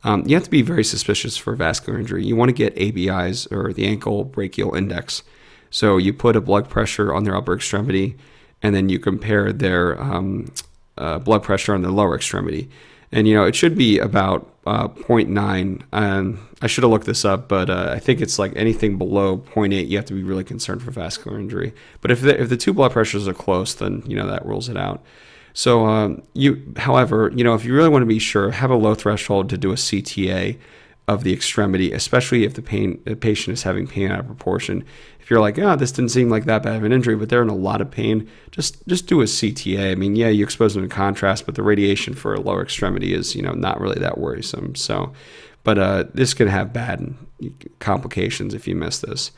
Um, 0.06 0.24
you 0.28 0.36
have 0.36 0.44
to 0.44 0.52
be 0.52 0.62
very 0.62 0.84
suspicious 0.84 1.36
for 1.36 1.56
vascular 1.56 2.00
injury. 2.00 2.24
You 2.24 2.36
want 2.36 2.50
to 2.50 2.54
get 2.54 2.78
ABIs 2.78 3.48
or 3.48 3.74
the 3.74 3.88
ankle 3.88 4.24
brachial 4.24 4.76
index. 4.76 5.24
So 5.72 5.98
you 5.98 6.14
put 6.14 6.36
a 6.36 6.42
blood 6.42 6.70
pressure 6.70 7.12
on 7.12 7.24
their 7.24 7.36
upper 7.36 7.56
extremity, 7.56 8.16
and 8.62 8.76
then 8.76 8.88
you 8.88 9.00
compare 9.00 9.52
their 9.52 10.00
um, 10.00 10.54
uh, 10.96 11.18
blood 11.18 11.42
pressure 11.42 11.74
on 11.74 11.82
the 11.82 11.90
lower 11.90 12.16
extremity. 12.16 12.70
And 13.12 13.28
you 13.28 13.34
know 13.34 13.46
it 13.46 13.56
should 13.56 13.76
be 13.76 13.98
about 13.98 14.48
uh, 14.68 14.90
0.9. 14.90 15.82
And 15.92 16.38
I 16.62 16.68
should 16.68 16.84
have 16.84 16.92
looked 16.92 17.08
this 17.08 17.26
up, 17.26 17.48
but 17.48 17.72
uh, 17.72 17.90
I 17.92 17.98
think 17.98 18.22
it's 18.22 18.38
like 18.38 18.54
anything 18.56 19.00
below 19.00 19.40
0.8, 19.40 19.88
you 19.88 19.98
have 19.98 20.06
to 20.06 20.14
be 20.14 20.24
really 20.24 20.44
concerned 20.44 20.84
for 20.84 20.92
vascular 20.92 21.40
injury. 21.40 21.74
But 22.02 22.12
if 22.12 22.22
the, 22.22 22.40
if 22.40 22.50
the 22.50 22.58
two 22.58 22.74
blood 22.74 22.92
pressures 22.92 23.28
are 23.28 23.34
close, 23.34 23.74
then 23.74 24.04
you 24.06 24.16
know 24.16 24.28
that 24.28 24.46
rules 24.46 24.70
it 24.70 24.78
out. 24.78 25.04
So 25.56 25.86
um, 25.86 26.22
you, 26.34 26.62
however, 26.76 27.32
you 27.34 27.42
know, 27.42 27.56
if 27.56 27.64
you 27.64 27.74
really 27.74 27.88
want 27.88 28.02
to 28.02 28.08
be 28.08 28.20
sure, 28.20 28.52
have 28.52 28.70
a 28.70 28.76
low 28.76 28.94
threshold 28.94 29.50
to 29.50 29.58
do 29.58 29.72
a 29.72 29.76
CTA 29.76 30.60
of 31.08 31.24
the 31.24 31.32
extremity, 31.32 31.94
especially 31.94 32.44
if 32.44 32.56
the 32.56 32.62
pain 32.62 33.02
the 33.06 33.16
patient 33.16 33.54
is 33.54 33.64
having 33.64 33.88
pain 33.88 34.12
out 34.12 34.20
of 34.20 34.28
proportion. 34.28 34.84
If 35.22 35.30
you're 35.30 35.40
like, 35.40 35.58
oh, 35.58 35.78
this 35.78 35.94
didn't 35.94 36.12
seem 36.12 36.30
like 36.30 36.44
that 36.44 36.62
bad 36.62 36.76
of 36.76 36.84
an 36.84 36.92
injury, 36.92 37.16
but 37.16 37.30
they're 37.30 37.42
in 37.42 37.48
a 37.48 37.56
lot 37.56 37.80
of 37.80 37.90
pain, 37.90 38.30
just 38.52 38.86
just 38.86 39.08
do 39.08 39.22
a 39.22 39.24
CTA. 39.24 39.94
I 39.94 39.96
mean, 39.96 40.18
yeah, 40.18 40.28
you 40.28 40.44
expose 40.44 40.74
them 40.74 40.84
to 40.84 40.94
contrast, 40.94 41.46
but 41.46 41.56
the 41.56 41.64
radiation 41.64 42.16
for 42.16 42.34
a 42.34 42.42
lower 42.42 42.62
extremity 42.62 43.14
is, 43.14 43.34
you 43.34 43.42
know, 43.42 43.54
not 43.54 43.80
really 43.80 44.00
that 44.00 44.18
worrisome. 44.18 44.76
So, 44.76 45.14
but 45.64 45.80
uh, 45.80 46.04
this 46.14 46.34
can 46.34 46.50
have 46.50 46.74
bad 46.74 47.16
complications 47.80 48.54
if 48.54 48.68
you 48.68 48.76
miss 48.76 49.00
this. 49.00 49.32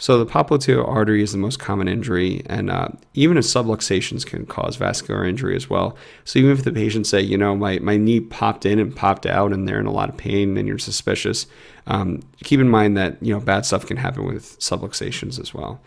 So 0.00 0.18
the 0.18 0.24
popliteal 0.24 0.88
artery 0.88 1.22
is 1.22 1.32
the 1.32 1.38
most 1.38 1.58
common 1.58 1.86
injury, 1.86 2.40
and 2.46 2.70
uh, 2.70 2.88
even 3.12 3.36
a 3.36 3.40
subluxations 3.40 4.24
can 4.24 4.46
cause 4.46 4.76
vascular 4.76 5.26
injury 5.26 5.54
as 5.54 5.68
well. 5.68 5.94
So 6.24 6.38
even 6.38 6.52
if 6.52 6.64
the 6.64 6.72
patient 6.72 7.06
say, 7.06 7.20
you 7.20 7.36
know, 7.36 7.54
my, 7.54 7.78
my 7.80 7.98
knee 7.98 8.20
popped 8.20 8.64
in 8.64 8.78
and 8.78 8.96
popped 8.96 9.26
out, 9.26 9.52
and 9.52 9.68
they're 9.68 9.78
in 9.78 9.84
a 9.84 9.92
lot 9.92 10.08
of 10.08 10.16
pain, 10.16 10.56
and 10.56 10.66
you're 10.66 10.78
suspicious, 10.78 11.46
um, 11.86 12.22
keep 12.42 12.60
in 12.60 12.68
mind 12.70 12.96
that 12.96 13.22
you 13.22 13.34
know 13.34 13.40
bad 13.40 13.66
stuff 13.66 13.84
can 13.84 13.98
happen 13.98 14.24
with 14.24 14.58
subluxations 14.58 15.38
as 15.38 15.52
well. 15.52 15.82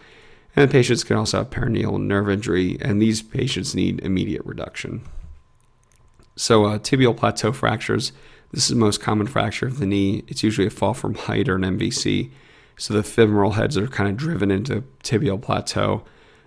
And 0.56 0.70
the 0.70 0.72
patients 0.72 1.04
can 1.04 1.18
also 1.18 1.40
have 1.40 1.50
peroneal 1.50 2.00
nerve 2.00 2.30
injury, 2.30 2.78
and 2.82 3.02
these 3.02 3.24
patients 3.24 3.74
need 3.74 4.00
immediate 4.02 4.46
reduction. 4.46 5.02
So 6.36 6.66
uh, 6.66 6.78
tibial 6.78 7.18
plateau 7.18 7.52
fractures. 7.52 8.12
This 8.52 8.66
is 8.66 8.70
the 8.70 8.76
most 8.76 9.02
common 9.02 9.26
fracture 9.26 9.66
of 9.66 9.80
the 9.80 9.88
knee. 9.88 10.24
It's 10.28 10.44
usually 10.44 10.68
a 10.68 10.70
fall 10.70 10.94
from 10.94 11.16
height 11.16 11.50
or 11.50 11.56
an 11.56 11.64
MVC. 11.64 12.30
So 12.78 12.94
the 12.94 13.04
femoral 13.04 13.52
heads 13.52 13.78
are 13.78 13.88
kind 13.88 14.10
of 14.10 14.18
driven 14.18 14.52
into 14.52 14.84
tibial 15.04 15.42
plateau. 15.42 16.04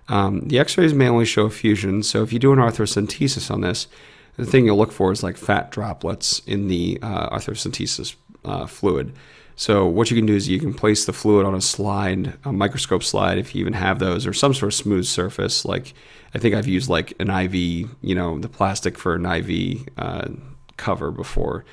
Um, 0.09 0.41
the 0.49 0.59
x-rays 0.59 0.95
may 0.95 1.09
only 1.09 1.25
show 1.25 1.47
effusion. 1.47 2.03
So 2.03 2.23
if 2.23 2.33
you 2.33 2.39
do 2.39 2.53
an 2.53 2.59
arthrocentesis 2.59 3.51
on 3.51 3.61
this, 3.61 3.89
the 4.37 4.47
thing 4.47 4.67
you'll 4.67 4.77
look 4.77 4.93
for 4.93 5.13
is 5.13 5.23
like 5.23 5.37
fat 5.37 5.71
droplets 5.71 6.41
in 6.41 6.69
the 6.69 6.99
uh, 7.03 7.31
arthrocentesis 7.31 8.17
uh, 8.45 8.67
fluid. 8.67 9.13
So 9.59 9.87
what 9.87 10.11
you 10.11 10.17
can 10.17 10.27
do 10.27 10.35
is 10.35 10.49
you 10.49 10.61
can 10.61 10.75
place 10.75 11.07
the 11.07 11.15
fluid 11.15 11.47
on 11.47 11.55
a 11.55 11.63
slide, 11.63 12.35
a 12.45 12.53
microscope 12.53 13.03
slide, 13.03 13.39
if 13.39 13.55
you 13.55 13.63
even 13.63 13.73
have 13.73 13.99
those, 13.99 14.27
or 14.27 14.35
some 14.35 14.53
sort 14.53 14.73
of 14.73 14.75
smooth 14.75 15.07
surface. 15.07 15.65
Like 15.65 15.95
I 16.35 16.39
think 16.39 16.55
I've 16.55 16.69
used 16.69 16.91
like 16.91 17.15
an 17.19 17.31
IV, 17.31 17.55
you 17.55 18.15
know, 18.15 18.39
the 18.39 18.51
plastic 18.51 18.99
for 18.99 19.15
an 19.15 19.25
IV 19.25 19.89
uh, 19.97 20.29
cover 20.77 21.11
before. 21.11 21.65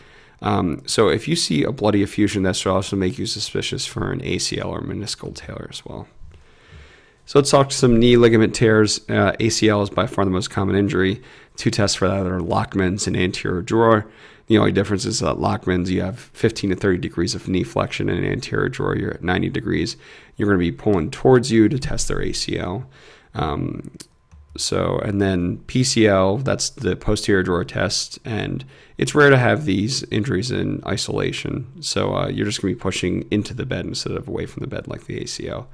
Um, 0.44 0.84
so 0.86 1.08
if 1.08 1.28
you 1.28 1.36
see 1.36 1.64
a 1.64 1.72
bloody 1.72 2.04
effusion, 2.04 2.44
that 2.44 2.58
should 2.58 2.72
also 2.72 2.96
make 2.96 3.18
you 3.18 3.26
suspicious 3.26 3.86
for 3.86 4.12
an 4.12 4.20
ACL 4.20 4.68
or 4.68 4.82
meniscal 4.82 5.34
tear 5.34 5.68
as 5.70 5.84
well. 5.86 6.08
So 7.26 7.40
let's 7.40 7.50
talk 7.50 7.72
some 7.72 7.98
knee 7.98 8.18
ligament 8.18 8.54
tears. 8.54 9.00
Uh, 9.08 9.32
ACL 9.40 9.82
is 9.82 9.90
by 9.90 10.06
far 10.06 10.26
the 10.26 10.32
most 10.32 10.50
common 10.50 10.76
injury. 10.76 11.22
Two 11.56 11.72
tests 11.72 11.96
for 11.96 12.10
that 12.10 12.28
are 12.28 12.42
Lachman's 12.42 13.08
and 13.08 13.16
anterior 13.16 13.62
drawer. 13.62 14.06
The 14.48 14.58
only 14.58 14.74
difference 14.74 15.06
is 15.06 15.20
that 15.20 15.38
Lachman's, 15.38 15.90
you 15.90 16.02
have 16.02 16.20
15 16.20 16.72
to 16.72 16.76
30 16.76 16.98
degrees 16.98 17.34
of 17.34 17.48
knee 17.48 17.64
flexion, 17.64 18.10
and 18.10 18.26
anterior 18.26 18.68
drawer, 18.68 18.98
you're 18.98 19.14
at 19.14 19.24
90 19.24 19.50
degrees. 19.50 19.96
You're 20.36 20.50
going 20.50 20.60
to 20.60 20.72
be 20.72 20.78
pulling 20.78 21.12
towards 21.12 21.50
you 21.50 21.70
to 21.70 21.80
test 21.80 22.10
their 22.10 22.18
ACL. 22.18 22.86
Um, 23.34 23.92
So, 24.56 25.00
and 25.00 25.20
then 25.20 25.58
PCL, 25.68 26.44
that's 26.44 26.70
the 26.70 26.96
posterior 26.96 27.42
drawer 27.42 27.66
test, 27.66 28.20
and 28.24 28.64
it's 29.00 29.16
rare 29.16 29.32
to 29.32 29.38
have 29.38 29.66
these 29.66 30.04
injuries 30.12 30.52
in 30.52 30.84
isolation. 30.86 31.82
So, 31.82 32.16
uh, 32.16 32.28
you're 32.28 32.46
just 32.46 32.62
going 32.62 32.74
to 32.74 32.78
be 32.78 32.82
pushing 32.82 33.28
into 33.32 33.56
the 33.56 33.66
bed 33.66 33.86
instead 33.86 34.14
of 34.14 34.28
away 34.28 34.46
from 34.46 34.62
the 34.62 34.68
bed 34.68 34.88
like 34.88 35.06
the 35.06 35.20
ACL. 35.20 35.66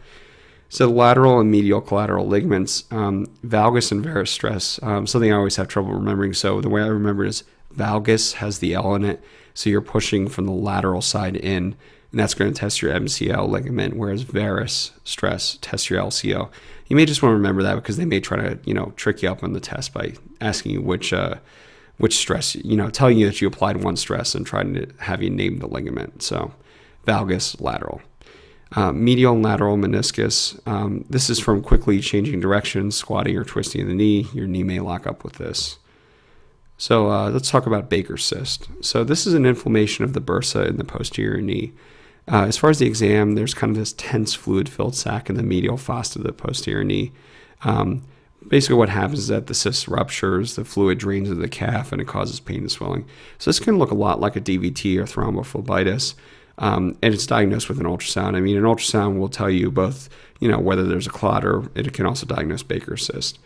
So, 0.70 0.88
lateral 0.88 1.42
and 1.42 1.52
medial 1.52 1.82
collateral 1.82 2.28
ligaments, 2.28 2.86
um, 2.92 3.26
valgus 3.46 3.92
and 3.92 4.02
varus 4.02 4.32
stress, 4.32 4.80
um, 4.82 5.08
something 5.08 5.34
I 5.34 5.36
always 5.36 5.58
have 5.58 5.68
trouble 5.68 5.94
remembering. 5.94 6.34
So, 6.34 6.62
the 6.62 6.70
way 6.70 6.82
I 6.82 6.88
remember 6.88 7.26
is 7.26 7.44
valgus 7.76 8.36
has 8.36 8.60
the 8.60 8.76
L 8.76 8.96
in 8.96 9.04
it. 9.04 9.22
So, 9.54 9.70
you're 9.70 9.82
pushing 9.82 10.30
from 10.30 10.46
the 10.46 10.54
lateral 10.54 11.02
side 11.02 11.36
in, 11.36 11.76
and 12.12 12.20
that's 12.20 12.34
going 12.34 12.52
to 12.52 12.60
test 12.60 12.82
your 12.82 12.92
MCL 12.94 13.48
ligament, 13.50 13.96
whereas 13.96 14.24
varus 14.24 14.92
stress 15.04 15.58
tests 15.62 15.90
your 15.90 16.02
LCL. 16.02 16.50
You 16.88 16.96
may 16.96 17.06
just 17.06 17.22
want 17.22 17.32
to 17.32 17.38
remember 17.38 17.62
that 17.64 17.76
because 17.76 17.98
they 17.98 18.06
may 18.06 18.20
try 18.20 18.38
to, 18.38 18.60
you 18.66 18.74
know, 18.74 18.94
trick 18.96 19.22
you 19.22 19.30
up 19.30 19.44
on 19.44 19.54
the 19.54 19.60
test 19.60 19.94
by 19.94 20.14
asking 20.42 20.72
you 20.72 20.82
which 20.82 21.14
uh, 21.14 21.36
which 21.98 22.16
stress, 22.18 22.56
you 22.56 22.78
know, 22.78 22.90
telling 22.90 23.18
you 23.18 23.26
that 23.28 23.42
you 23.42 23.48
applied 23.48 23.84
one 23.84 23.98
stress 23.98 24.34
and 24.34 24.46
trying 24.46 24.74
to 24.74 24.88
have 25.00 25.22
you 25.22 25.30
name 25.30 25.60
the 25.60 25.68
ligament. 25.68 26.24
So, 26.24 26.54
valgus 27.06 27.60
lateral. 27.62 28.02
Uh, 28.76 28.92
medial 28.92 29.34
and 29.34 29.44
lateral 29.44 29.78
meniscus. 29.78 30.60
Um, 30.68 31.04
this 31.10 31.30
is 31.30 31.40
from 31.40 31.62
quickly 31.62 32.00
changing 32.00 32.40
directions, 32.40 32.96
squatting 32.96 33.36
or 33.36 33.44
twisting 33.44 33.88
the 33.88 33.96
knee. 33.96 34.28
Your 34.34 34.48
knee 34.48 34.64
may 34.64 34.80
lock 34.80 35.08
up 35.08 35.24
with 35.24 35.34
this. 35.34 35.80
So 36.78 37.12
uh, 37.12 37.30
let's 37.30 37.52
talk 37.52 37.66
about 37.66 37.90
Baker's 37.90 38.24
cyst. 38.24 38.70
So 38.82 39.04
this 39.04 39.28
is 39.28 39.34
an 39.34 39.46
inflammation 39.46 40.06
of 40.06 40.14
the 40.14 40.22
bursa 40.22 40.68
in 40.68 40.78
the 40.78 40.86
posterior 40.86 41.42
knee. 41.42 41.74
Uh, 42.32 42.46
as 42.46 42.58
far 42.58 42.70
as 42.70 42.78
the 42.78 42.86
exam, 42.86 43.34
there's 43.34 43.56
kind 43.56 43.72
of 43.72 43.78
this 43.78 43.94
tense 43.94 44.36
fluid-filled 44.36 44.96
sac 44.96 45.30
in 45.30 45.36
the 45.36 45.44
medial 45.44 45.78
fossa 45.78 46.20
of 46.20 46.26
the 46.26 46.32
posterior 46.32 46.84
knee. 46.84 47.12
Um, 47.64 48.04
basically, 48.48 48.76
what 48.76 48.90
happens 48.90 49.20
is 49.20 49.28
that 49.30 49.48
the 49.48 49.56
cyst 49.56 49.88
ruptures, 49.88 50.56
the 50.56 50.64
fluid 50.64 51.00
drains 51.00 51.28
into 51.28 51.42
the 51.42 51.50
calf, 51.50 51.92
and 51.92 52.00
it 52.00 52.08
causes 52.08 52.40
pain 52.40 52.60
and 52.60 52.72
swelling. 52.72 53.06
So 53.40 53.50
this 53.50 53.60
can 53.60 53.80
look 53.80 53.90
a 53.90 53.96
lot 53.96 54.20
like 54.20 54.36
a 54.36 54.42
DVT 54.42 54.98
or 54.98 55.06
thrombophlebitis, 55.06 56.14
um, 56.60 56.98
and 57.02 57.14
it's 57.14 57.26
diagnosed 57.26 57.68
with 57.68 57.80
an 57.80 57.88
ultrasound. 57.88 58.36
I 58.36 58.42
mean, 58.42 58.58
an 58.58 58.64
ultrasound 58.64 59.18
will 59.18 59.30
tell 59.30 59.50
you 59.50 59.72
both, 59.72 60.08
you 60.40 60.50
know, 60.50 60.60
whether 60.60 60.84
there's 60.84 61.08
a 61.08 61.12
clot 61.12 61.44
or 61.44 61.70
it 61.74 61.92
can 61.94 62.06
also 62.06 62.28
diagnose 62.28 62.62
Baker's 62.62 63.06
cyst. 63.06 63.40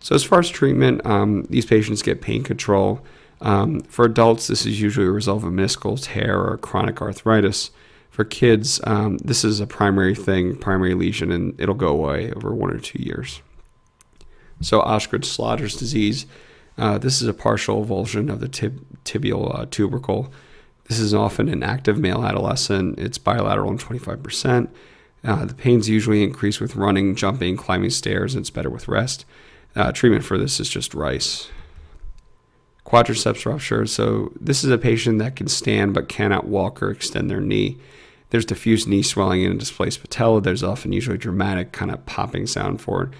So 0.00 0.14
as 0.14 0.24
far 0.24 0.40
as 0.40 0.50
treatment, 0.50 1.04
um, 1.06 1.44
these 1.48 1.64
patients 1.64 2.02
get 2.02 2.20
pain 2.20 2.42
control. 2.42 3.00
Um, 3.40 3.80
for 3.82 4.04
adults, 4.04 4.48
this 4.48 4.66
is 4.66 4.80
usually 4.80 5.06
a 5.06 5.10
result 5.10 5.42
of 5.42 5.48
a 5.48 5.50
meniscal 5.50 6.02
tear 6.02 6.38
or 6.38 6.58
chronic 6.58 7.00
arthritis. 7.00 7.70
For 8.16 8.24
kids, 8.24 8.80
um, 8.84 9.18
this 9.18 9.44
is 9.44 9.60
a 9.60 9.66
primary 9.66 10.14
thing, 10.14 10.56
primary 10.56 10.94
lesion, 10.94 11.30
and 11.30 11.54
it'll 11.60 11.74
go 11.74 11.88
away 11.88 12.32
over 12.32 12.54
one 12.54 12.70
or 12.70 12.78
two 12.78 12.98
years. 12.98 13.42
So, 14.62 14.80
Osgood-Schlatter's 14.80 15.76
disease, 15.76 16.24
uh, 16.78 16.96
this 16.96 17.20
is 17.20 17.28
a 17.28 17.34
partial 17.34 17.84
avulsion 17.84 18.32
of 18.32 18.40
the 18.40 18.48
tib- 18.48 18.86
tibial 19.04 19.54
uh, 19.54 19.66
tubercle. 19.70 20.32
This 20.84 20.98
is 20.98 21.12
often 21.12 21.50
an 21.50 21.62
active 21.62 21.98
male 21.98 22.24
adolescent. 22.24 22.98
It's 22.98 23.18
bilateral 23.18 23.70
in 23.70 23.76
25%. 23.76 24.70
Uh, 25.22 25.44
the 25.44 25.52
pains 25.52 25.90
usually 25.90 26.24
increase 26.24 26.58
with 26.58 26.74
running, 26.74 27.16
jumping, 27.16 27.58
climbing 27.58 27.90
stairs, 27.90 28.34
and 28.34 28.40
it's 28.40 28.48
better 28.48 28.70
with 28.70 28.88
rest. 28.88 29.26
Uh, 29.74 29.92
treatment 29.92 30.24
for 30.24 30.38
this 30.38 30.58
is 30.58 30.70
just 30.70 30.94
rice 30.94 31.50
quadriceps 32.86 33.44
rupture. 33.44 33.84
So 33.84 34.32
this 34.40 34.64
is 34.64 34.70
a 34.70 34.78
patient 34.78 35.18
that 35.18 35.36
can 35.36 35.48
stand 35.48 35.92
but 35.92 36.08
cannot 36.08 36.46
walk 36.46 36.82
or 36.82 36.90
extend 36.90 37.28
their 37.28 37.40
knee. 37.40 37.76
There's 38.30 38.44
diffuse 38.44 38.86
knee 38.86 39.02
swelling 39.02 39.44
and 39.44 39.54
a 39.54 39.58
displaced 39.58 40.00
patella. 40.00 40.40
There's 40.40 40.62
often 40.62 40.92
usually 40.92 41.18
dramatic 41.18 41.72
kind 41.72 41.90
of 41.90 42.04
popping 42.06 42.46
sound 42.46 42.80
for 42.80 43.04
it. 43.04 43.10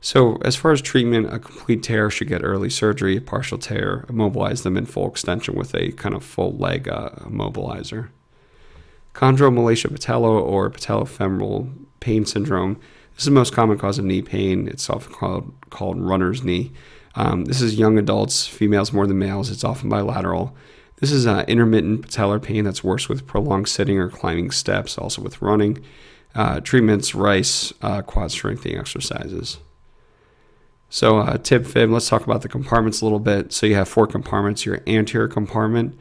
So 0.00 0.36
as 0.42 0.54
far 0.54 0.72
as 0.72 0.82
treatment, 0.82 1.32
a 1.32 1.38
complete 1.38 1.82
tear 1.82 2.10
should 2.10 2.28
get 2.28 2.44
early 2.44 2.68
surgery. 2.68 3.16
A 3.16 3.20
partial 3.20 3.56
tear, 3.56 4.04
immobilize 4.08 4.62
them 4.62 4.76
in 4.76 4.84
full 4.84 5.08
extension 5.08 5.54
with 5.54 5.74
a 5.74 5.92
kind 5.92 6.14
of 6.14 6.22
full 6.22 6.56
leg 6.56 6.88
uh, 6.88 7.10
immobilizer. 7.20 8.10
Chondromalacia 9.14 9.90
patella 9.90 10.28
or 10.28 10.70
patellofemoral 10.70 11.72
pain 12.00 12.26
syndrome. 12.26 12.78
This 13.14 13.22
is 13.22 13.26
the 13.26 13.30
most 13.30 13.54
common 13.54 13.78
cause 13.78 13.98
of 13.98 14.04
knee 14.04 14.22
pain. 14.22 14.68
It's 14.68 14.90
often 14.90 15.12
called 15.12 15.54
called 15.70 15.98
runner's 16.00 16.42
knee. 16.42 16.72
Um, 17.14 17.44
this 17.44 17.62
is 17.62 17.76
young 17.76 17.96
adults, 17.96 18.46
females 18.46 18.92
more 18.92 19.06
than 19.06 19.18
males. 19.18 19.50
It's 19.50 19.64
often 19.64 19.88
bilateral. 19.88 20.54
This 20.96 21.10
is 21.10 21.26
uh, 21.26 21.44
intermittent 21.48 22.06
patellar 22.06 22.42
pain 22.42 22.64
that's 22.64 22.84
worse 22.84 23.08
with 23.08 23.26
prolonged 23.26 23.68
sitting 23.68 23.98
or 23.98 24.08
climbing 24.08 24.50
steps, 24.50 24.96
also 24.96 25.22
with 25.22 25.42
running. 25.42 25.84
Uh, 26.34 26.60
treatments, 26.60 27.14
rice, 27.14 27.72
uh, 27.82 28.02
quad 28.02 28.30
strengthening 28.30 28.78
exercises. 28.78 29.58
So, 30.88 31.18
uh, 31.18 31.38
tib 31.38 31.66
fib, 31.66 31.90
let's 31.90 32.08
talk 32.08 32.24
about 32.24 32.42
the 32.42 32.48
compartments 32.48 33.00
a 33.00 33.04
little 33.04 33.18
bit. 33.18 33.52
So, 33.52 33.66
you 33.66 33.74
have 33.74 33.88
four 33.88 34.06
compartments 34.06 34.64
your 34.64 34.80
anterior 34.86 35.28
compartment, 35.28 35.98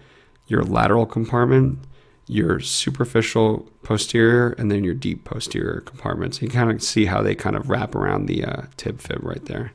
your 0.47 0.63
lateral 0.63 1.05
compartment, 1.05 1.79
your 2.27 2.59
superficial 2.59 3.69
posterior, 3.83 4.51
and 4.51 4.71
then 4.71 4.83
your 4.83 4.93
deep 4.93 5.23
posterior 5.23 5.81
compartments. 5.81 6.41
You 6.41 6.49
kind 6.49 6.71
of 6.71 6.81
see 6.81 7.05
how 7.05 7.21
they 7.21 7.35
kind 7.35 7.55
of 7.55 7.69
wrap 7.69 7.95
around 7.95 8.27
the 8.27 8.45
uh, 8.45 8.61
tib 8.77 9.01
fib 9.01 9.23
right 9.23 9.43
there. 9.45 9.73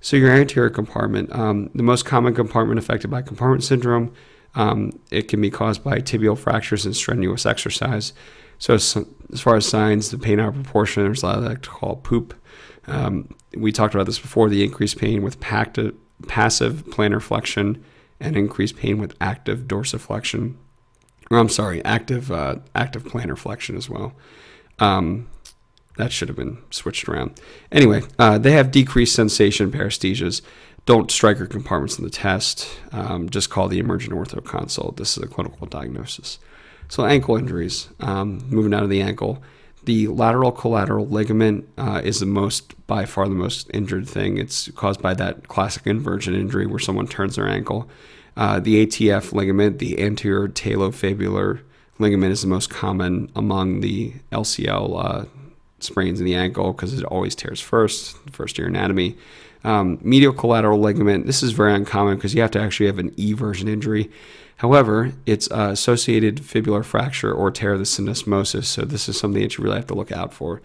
So 0.00 0.16
your 0.16 0.30
anterior 0.30 0.70
compartment, 0.70 1.32
um, 1.32 1.70
the 1.74 1.82
most 1.82 2.04
common 2.04 2.34
compartment 2.34 2.78
affected 2.78 3.10
by 3.10 3.22
compartment 3.22 3.64
syndrome, 3.64 4.12
um, 4.54 4.98
it 5.10 5.28
can 5.28 5.40
be 5.40 5.50
caused 5.50 5.82
by 5.84 5.98
tibial 5.98 6.38
fractures 6.38 6.86
and 6.86 6.94
strenuous 6.94 7.46
exercise. 7.46 8.12
So 8.58 8.74
as, 8.74 8.96
as 9.32 9.40
far 9.40 9.56
as 9.56 9.66
signs, 9.66 10.10
the 10.10 10.18
pain 10.18 10.40
out 10.40 10.48
of 10.48 10.54
proportion, 10.54 11.04
there's 11.04 11.22
a 11.22 11.26
lot 11.26 11.38
of 11.38 11.44
that 11.44 11.62
called 11.62 12.02
poop. 12.02 12.34
Um, 12.86 13.28
we 13.56 13.72
talked 13.72 13.94
about 13.94 14.06
this 14.06 14.18
before, 14.18 14.48
the 14.48 14.64
increased 14.64 14.98
pain 14.98 15.22
with 15.22 15.40
passive 15.40 15.94
plantar 16.26 17.22
flexion 17.22 17.84
and 18.20 18.36
increased 18.36 18.76
pain 18.76 18.98
with 18.98 19.14
active 19.20 19.68
dorsiflexion. 19.68 20.56
Or 21.30 21.38
I'm 21.38 21.48
sorry, 21.48 21.84
active 21.84 22.32
uh, 22.32 22.56
active 22.74 23.04
plantar 23.04 23.36
flexion 23.36 23.76
as 23.76 23.90
well. 23.90 24.14
Um, 24.78 25.28
that 25.98 26.12
should 26.12 26.28
have 26.28 26.36
been 26.36 26.58
switched 26.70 27.08
around. 27.08 27.38
Anyway, 27.70 28.02
uh, 28.18 28.38
they 28.38 28.52
have 28.52 28.70
decreased 28.70 29.14
sensation 29.14 29.70
paresthesias. 29.70 30.40
Don't 30.86 31.10
strike 31.10 31.36
Stryker 31.36 31.50
compartments 31.50 31.98
in 31.98 32.04
the 32.04 32.10
test. 32.10 32.70
Um, 32.92 33.28
just 33.28 33.50
call 33.50 33.68
the 33.68 33.80
emergent 33.80 34.14
ortho 34.14 34.42
consult. 34.42 34.96
This 34.96 35.18
is 35.18 35.22
a 35.22 35.26
clinical 35.26 35.66
diagnosis. 35.66 36.38
So 36.88 37.04
ankle 37.04 37.36
injuries. 37.36 37.88
Um, 38.00 38.42
moving 38.48 38.72
out 38.72 38.84
of 38.84 38.90
the 38.90 39.02
ankle, 39.02 39.42
the 39.84 40.06
lateral 40.06 40.52
collateral 40.52 41.06
ligament 41.06 41.68
uh, 41.76 42.00
is 42.02 42.20
the 42.20 42.26
most, 42.26 42.86
by 42.86 43.04
far, 43.04 43.28
the 43.28 43.34
most 43.34 43.68
injured 43.74 44.08
thing. 44.08 44.38
It's 44.38 44.70
caused 44.70 45.02
by 45.02 45.14
that 45.14 45.48
classic 45.48 45.86
inversion 45.86 46.34
injury 46.34 46.66
where 46.66 46.78
someone 46.78 47.08
turns 47.08 47.36
their 47.36 47.48
ankle. 47.48 47.90
Uh, 48.36 48.60
the 48.60 48.86
ATF 48.86 49.32
ligament, 49.32 49.80
the 49.80 50.00
anterior 50.00 50.46
talofibular 50.46 51.60
ligament, 51.98 52.32
is 52.32 52.42
the 52.42 52.46
most 52.46 52.70
common 52.70 53.30
among 53.34 53.80
the 53.80 54.14
LCL 54.30 55.28
sprains 55.80 56.20
in 56.20 56.26
the 56.26 56.34
ankle 56.34 56.72
because 56.72 56.98
it 56.98 57.04
always 57.04 57.34
tears 57.34 57.60
first, 57.60 58.16
first 58.30 58.58
year 58.58 58.66
anatomy. 58.66 59.16
Um, 59.64 59.98
medial 60.02 60.32
collateral 60.32 60.78
ligament, 60.78 61.26
this 61.26 61.42
is 61.42 61.50
very 61.52 61.74
uncommon 61.74 62.16
because 62.16 62.34
you 62.34 62.42
have 62.42 62.50
to 62.52 62.60
actually 62.60 62.86
have 62.86 62.98
an 62.98 63.10
eversion 63.12 63.68
injury. 63.68 64.10
However, 64.58 65.12
it's 65.24 65.50
uh, 65.50 65.70
associated 65.72 66.38
fibular 66.38 66.84
fracture 66.84 67.32
or 67.32 67.50
tear 67.50 67.74
of 67.74 67.78
the 67.78 67.84
syndesmosis, 67.84 68.64
so 68.64 68.82
this 68.82 69.08
is 69.08 69.18
something 69.18 69.40
that 69.42 69.56
you 69.56 69.64
really 69.64 69.76
have 69.76 69.86
to 69.86 69.94
look 69.94 70.10
out 70.10 70.32
for. 70.32 70.60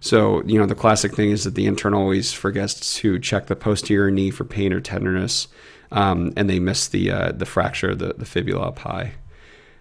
So, 0.00 0.42
you 0.44 0.58
know, 0.58 0.66
the 0.66 0.74
classic 0.74 1.14
thing 1.14 1.30
is 1.30 1.44
that 1.44 1.54
the 1.54 1.66
intern 1.66 1.94
always 1.94 2.32
forgets 2.32 2.96
to 2.96 3.18
check 3.18 3.46
the 3.46 3.56
posterior 3.56 4.10
knee 4.10 4.30
for 4.30 4.44
pain 4.44 4.72
or 4.72 4.80
tenderness, 4.80 5.48
um, 5.90 6.32
and 6.36 6.48
they 6.48 6.58
miss 6.58 6.88
the 6.88 7.10
uh, 7.10 7.32
the 7.32 7.46
fracture, 7.46 7.94
the, 7.94 8.14
the 8.14 8.26
fibula 8.26 8.68
up 8.68 8.80
high. 8.80 9.12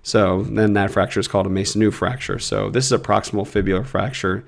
So 0.01 0.43
then 0.43 0.71
that 0.73 0.91
fracture 0.91 1.19
is 1.19 1.27
called 1.27 1.47
a 1.47 1.49
Maisonneuve 1.49 1.93
fracture. 1.93 2.39
So 2.39 2.69
this 2.69 2.85
is 2.85 2.93
a 2.93 2.97
proximal 2.97 3.45
fibular 3.45 3.85
fracture. 3.85 4.45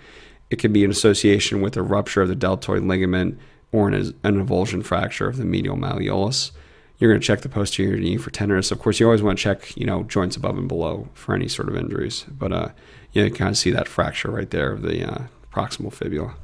It 0.49 0.59
can 0.59 0.73
be 0.73 0.83
in 0.83 0.91
association 0.91 1.61
with 1.61 1.77
a 1.77 1.83
rupture 1.83 2.21
of 2.21 2.27
the 2.27 2.35
deltoid 2.35 2.83
ligament 2.83 3.39
or 3.71 3.87
an, 3.87 3.93
an 4.23 4.45
avulsion 4.45 4.83
fracture 4.83 5.27
of 5.27 5.37
the 5.37 5.45
medial 5.45 5.77
malleolus. 5.77 6.51
You're 6.97 7.11
going 7.11 7.21
to 7.21 7.25
check 7.25 7.41
the 7.41 7.49
posterior 7.49 7.97
knee 7.97 8.17
for 8.17 8.29
tenderness. 8.29 8.71
Of 8.71 8.79
course, 8.79 8.99
you 8.99 9.05
always 9.05 9.21
want 9.21 9.37
to 9.37 9.43
check, 9.43 9.77
you 9.77 9.85
know, 9.85 10.03
joints 10.03 10.35
above 10.35 10.57
and 10.57 10.67
below 10.67 11.07
for 11.13 11.33
any 11.33 11.47
sort 11.47 11.69
of 11.69 11.77
injuries. 11.77 12.25
But 12.27 12.51
uh, 12.51 12.69
you, 13.13 13.21
know, 13.21 13.27
you 13.27 13.33
kind 13.33 13.51
of 13.51 13.57
see 13.57 13.71
that 13.71 13.87
fracture 13.87 14.31
right 14.31 14.49
there 14.49 14.71
of 14.71 14.81
the 14.81 15.09
uh, 15.09 15.23
proximal 15.53 15.93
fibula. 15.93 16.35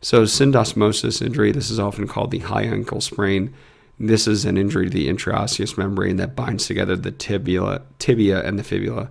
So 0.00 0.24
syndesmosis 0.24 1.22
injury, 1.24 1.50
this 1.50 1.70
is 1.70 1.80
often 1.80 2.06
called 2.06 2.30
the 2.30 2.40
high 2.40 2.62
ankle 2.62 3.00
sprain. 3.00 3.54
This 3.98 4.28
is 4.28 4.44
an 4.44 4.56
injury 4.56 4.84
to 4.84 4.90
the 4.90 5.08
interosseous 5.08 5.76
membrane 5.76 6.16
that 6.16 6.36
binds 6.36 6.66
together 6.66 6.94
the 6.94 7.10
tibia, 7.10 7.82
tibia 7.98 8.42
and 8.44 8.58
the 8.58 8.62
fibula. 8.62 9.10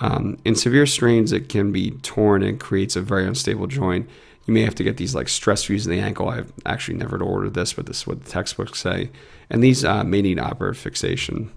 Um, 0.00 0.38
in 0.44 0.54
severe 0.54 0.86
strains, 0.86 1.32
it 1.32 1.48
can 1.48 1.72
be 1.72 1.92
torn 1.92 2.42
and 2.42 2.58
creates 2.58 2.96
a 2.96 3.00
very 3.00 3.26
unstable 3.26 3.66
joint. 3.66 4.08
You 4.46 4.54
may 4.54 4.62
have 4.62 4.74
to 4.76 4.84
get 4.84 4.96
these 4.96 5.14
like 5.14 5.28
stress 5.28 5.64
views 5.64 5.86
in 5.86 5.92
the 5.92 6.00
ankle. 6.00 6.28
I've 6.28 6.52
actually 6.66 6.98
never 6.98 7.22
ordered 7.22 7.54
this, 7.54 7.72
but 7.72 7.86
this 7.86 8.00
is 8.00 8.06
what 8.06 8.24
the 8.24 8.30
textbooks 8.30 8.80
say. 8.80 9.10
And 9.48 9.62
these 9.62 9.84
uh, 9.84 10.04
may 10.04 10.22
need 10.22 10.38
operative 10.38 10.78
fixation. 10.78 11.50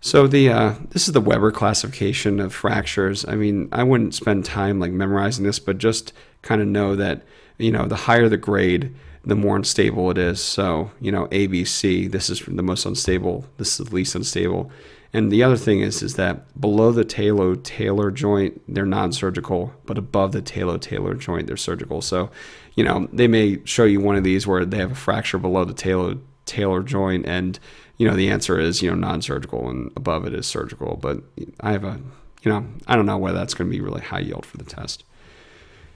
So 0.00 0.26
the 0.26 0.50
uh, 0.50 0.74
this 0.90 1.08
is 1.08 1.14
the 1.14 1.20
Weber 1.20 1.50
classification 1.52 2.40
of 2.40 2.54
fractures. 2.54 3.24
I 3.26 3.34
mean, 3.34 3.68
I 3.72 3.82
wouldn't 3.82 4.14
spend 4.14 4.44
time 4.44 4.78
like 4.78 4.92
memorizing 4.92 5.44
this, 5.44 5.58
but 5.58 5.78
just 5.78 6.12
kind 6.42 6.60
of 6.60 6.68
know 6.68 6.96
that 6.96 7.22
you 7.58 7.72
know 7.72 7.86
the 7.86 7.96
higher 7.96 8.28
the 8.28 8.36
grade, 8.36 8.94
the 9.24 9.34
more 9.34 9.56
unstable 9.56 10.10
it 10.10 10.18
is. 10.18 10.40
So, 10.40 10.90
you 11.00 11.10
know, 11.10 11.26
ABC, 11.26 12.10
this 12.10 12.30
is 12.30 12.40
the 12.46 12.62
most 12.62 12.86
unstable, 12.86 13.44
this 13.58 13.80
is 13.80 13.88
the 13.88 13.94
least 13.94 14.14
unstable. 14.14 14.70
And 15.16 15.32
the 15.32 15.42
other 15.42 15.56
thing 15.56 15.80
is, 15.80 16.02
is 16.02 16.16
that 16.16 16.60
below 16.60 16.92
the 16.92 17.02
talo-talar 17.02 18.10
joint, 18.10 18.60
they're 18.68 18.84
non-surgical, 18.84 19.72
but 19.86 19.96
above 19.96 20.32
the 20.32 20.42
talo-talar 20.42 21.14
joint, 21.18 21.46
they're 21.46 21.56
surgical. 21.56 22.02
So, 22.02 22.30
you 22.74 22.84
know, 22.84 23.08
they 23.10 23.26
may 23.26 23.64
show 23.64 23.84
you 23.84 23.98
one 23.98 24.16
of 24.16 24.24
these 24.24 24.46
where 24.46 24.66
they 24.66 24.76
have 24.76 24.92
a 24.92 24.94
fracture 24.94 25.38
below 25.38 25.64
the 25.64 25.72
talo-talar 25.72 26.84
joint, 26.84 27.24
and 27.24 27.58
you 27.96 28.06
know, 28.06 28.14
the 28.14 28.28
answer 28.28 28.60
is 28.60 28.82
you 28.82 28.90
know 28.90 28.94
non-surgical, 28.94 29.70
and 29.70 29.90
above 29.96 30.26
it 30.26 30.34
is 30.34 30.46
surgical. 30.46 30.98
But 31.00 31.22
I 31.60 31.72
have 31.72 31.84
a, 31.84 31.98
you 32.42 32.52
know, 32.52 32.66
I 32.86 32.94
don't 32.94 33.06
know 33.06 33.16
whether 33.16 33.38
that's 33.38 33.54
going 33.54 33.70
to 33.70 33.74
be 33.74 33.80
really 33.80 34.02
high 34.02 34.20
yield 34.20 34.44
for 34.44 34.58
the 34.58 34.64
test. 34.64 35.02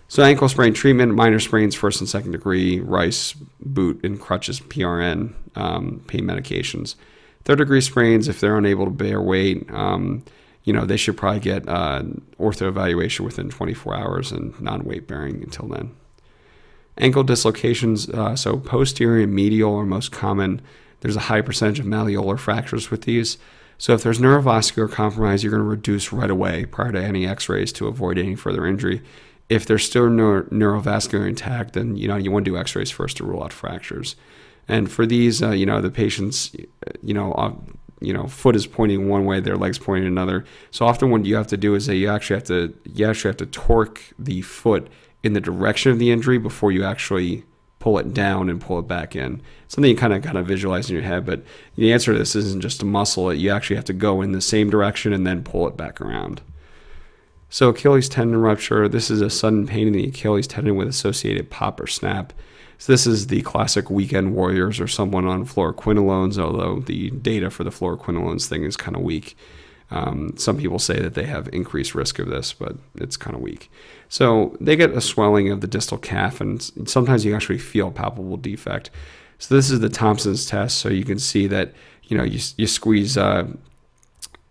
So 0.08 0.22
ankle 0.22 0.48
sprain 0.48 0.72
treatment, 0.72 1.14
minor 1.14 1.40
sprains, 1.40 1.74
first 1.74 2.00
and 2.00 2.08
second 2.08 2.32
degree, 2.32 2.80
rice, 2.80 3.34
boot, 3.60 4.00
and 4.02 4.18
crutches, 4.18 4.60
PRN, 4.60 5.34
um, 5.56 6.02
pain 6.06 6.24
medications. 6.24 6.94
Third 7.44 7.58
degree 7.58 7.80
sprains, 7.80 8.28
if 8.28 8.40
they're 8.40 8.58
unable 8.58 8.84
to 8.84 8.90
bear 8.90 9.20
weight, 9.20 9.70
um, 9.70 10.24
you 10.64 10.72
know, 10.72 10.84
they 10.84 10.96
should 10.96 11.16
probably 11.16 11.40
get 11.40 11.68
uh, 11.68 12.02
ortho 12.38 12.68
evaluation 12.68 13.24
within 13.24 13.48
24 13.48 13.96
hours 13.96 14.32
and 14.32 14.58
non-weight 14.60 15.08
bearing 15.08 15.42
until 15.42 15.68
then. 15.68 15.94
Ankle 16.98 17.22
dislocations, 17.22 18.08
uh, 18.10 18.36
so 18.36 18.58
posterior 18.58 19.24
and 19.24 19.34
medial 19.34 19.74
are 19.74 19.86
most 19.86 20.12
common. 20.12 20.60
There's 21.00 21.16
a 21.16 21.20
high 21.20 21.40
percentage 21.40 21.80
of 21.80 21.86
malleolar 21.86 22.38
fractures 22.38 22.90
with 22.90 23.02
these. 23.02 23.38
So 23.78 23.94
if 23.94 24.02
there's 24.02 24.18
neurovascular 24.18 24.92
compromise, 24.92 25.42
you're 25.42 25.52
going 25.52 25.62
to 25.62 25.68
reduce 25.68 26.12
right 26.12 26.30
away 26.30 26.66
prior 26.66 26.92
to 26.92 27.02
any 27.02 27.26
x-rays 27.26 27.72
to 27.72 27.86
avoid 27.86 28.18
any 28.18 28.34
further 28.34 28.66
injury 28.66 29.02
if 29.50 29.66
they're 29.66 29.78
still 29.78 30.08
neuro- 30.08 30.44
neurovascular 30.44 31.28
intact, 31.28 31.74
then 31.74 31.96
you 31.96 32.08
know 32.08 32.16
you 32.16 32.30
want 32.30 32.46
to 32.46 32.50
do 32.52 32.56
X-rays 32.56 32.90
first 32.90 33.18
to 33.18 33.24
rule 33.24 33.42
out 33.42 33.52
fractures. 33.52 34.16
And 34.70 34.90
for 34.90 35.04
these, 35.04 35.42
uh, 35.42 35.50
you 35.50 35.66
know, 35.66 35.80
the 35.80 35.90
patients, 35.90 36.54
you 37.02 37.14
know, 37.14 37.32
uh, 37.32 37.52
you 38.00 38.12
know, 38.12 38.26
foot 38.26 38.56
is 38.56 38.66
pointing 38.66 39.08
one 39.08 39.24
way, 39.24 39.40
their 39.40 39.56
legs 39.56 39.78
pointing 39.78 40.06
another. 40.06 40.44
So 40.70 40.86
often, 40.86 41.10
what 41.10 41.24
you 41.24 41.36
have 41.36 41.48
to 41.48 41.56
do 41.56 41.74
is 41.74 41.86
that 41.86 41.96
you 41.96 42.08
actually 42.08 42.36
have 42.36 42.44
to 42.44 42.74
you 42.94 43.06
actually 43.06 43.30
have 43.30 43.36
to 43.38 43.46
torque 43.46 44.00
the 44.18 44.42
foot 44.42 44.88
in 45.22 45.34
the 45.34 45.40
direction 45.40 45.92
of 45.92 45.98
the 45.98 46.10
injury 46.10 46.38
before 46.38 46.72
you 46.72 46.84
actually 46.84 47.44
pull 47.78 47.98
it 47.98 48.14
down 48.14 48.48
and 48.48 48.60
pull 48.60 48.78
it 48.78 48.86
back 48.86 49.16
in. 49.16 49.42
Something 49.68 49.90
you 49.90 49.96
kind 49.96 50.12
of 50.12 50.22
kind 50.22 50.38
of 50.38 50.46
visualize 50.46 50.88
in 50.88 50.94
your 50.94 51.04
head, 51.04 51.26
but 51.26 51.42
the 51.76 51.92
answer 51.92 52.12
to 52.12 52.18
this 52.18 52.36
isn't 52.36 52.60
just 52.60 52.80
to 52.80 52.86
muscle 52.86 53.28
it. 53.30 53.38
You 53.38 53.50
actually 53.50 53.76
have 53.76 53.84
to 53.86 53.92
go 53.92 54.22
in 54.22 54.32
the 54.32 54.40
same 54.40 54.70
direction 54.70 55.12
and 55.12 55.26
then 55.26 55.42
pull 55.42 55.66
it 55.66 55.76
back 55.76 56.00
around. 56.00 56.42
So, 57.48 57.70
Achilles 57.70 58.08
tendon 58.08 58.40
rupture 58.40 58.88
this 58.88 59.10
is 59.10 59.20
a 59.20 59.28
sudden 59.28 59.66
pain 59.66 59.88
in 59.88 59.92
the 59.92 60.06
Achilles 60.06 60.46
tendon 60.46 60.76
with 60.76 60.88
associated 60.88 61.50
pop 61.50 61.80
or 61.80 61.86
snap. 61.86 62.32
So, 62.80 62.94
this 62.94 63.06
is 63.06 63.26
the 63.26 63.42
classic 63.42 63.90
weekend 63.90 64.34
warriors 64.34 64.80
or 64.80 64.88
someone 64.88 65.26
on 65.26 65.44
fluoroquinolones, 65.44 66.38
although 66.38 66.80
the 66.80 67.10
data 67.10 67.50
for 67.50 67.62
the 67.62 67.68
fluoroquinolones 67.68 68.46
thing 68.46 68.64
is 68.64 68.74
kind 68.74 68.96
of 68.96 69.02
weak. 69.02 69.36
Um, 69.90 70.34
some 70.38 70.56
people 70.56 70.78
say 70.78 70.98
that 70.98 71.12
they 71.12 71.26
have 71.26 71.50
increased 71.52 71.94
risk 71.94 72.18
of 72.18 72.28
this, 72.28 72.54
but 72.54 72.76
it's 72.94 73.18
kind 73.18 73.36
of 73.36 73.42
weak. 73.42 73.70
So, 74.08 74.56
they 74.62 74.76
get 74.76 74.92
a 74.92 75.02
swelling 75.02 75.50
of 75.50 75.60
the 75.60 75.66
distal 75.66 75.98
calf, 75.98 76.40
and 76.40 76.62
sometimes 76.88 77.22
you 77.22 77.36
actually 77.36 77.58
feel 77.58 77.90
palpable 77.90 78.38
defect. 78.38 78.88
So, 79.38 79.54
this 79.54 79.70
is 79.70 79.80
the 79.80 79.90
Thompson's 79.90 80.46
test. 80.46 80.78
So, 80.78 80.88
you 80.88 81.04
can 81.04 81.18
see 81.18 81.46
that 81.48 81.74
you 82.04 82.16
know 82.16 82.24
you, 82.24 82.40
you 82.56 82.66
squeeze 82.66 83.18
uh, 83.18 83.46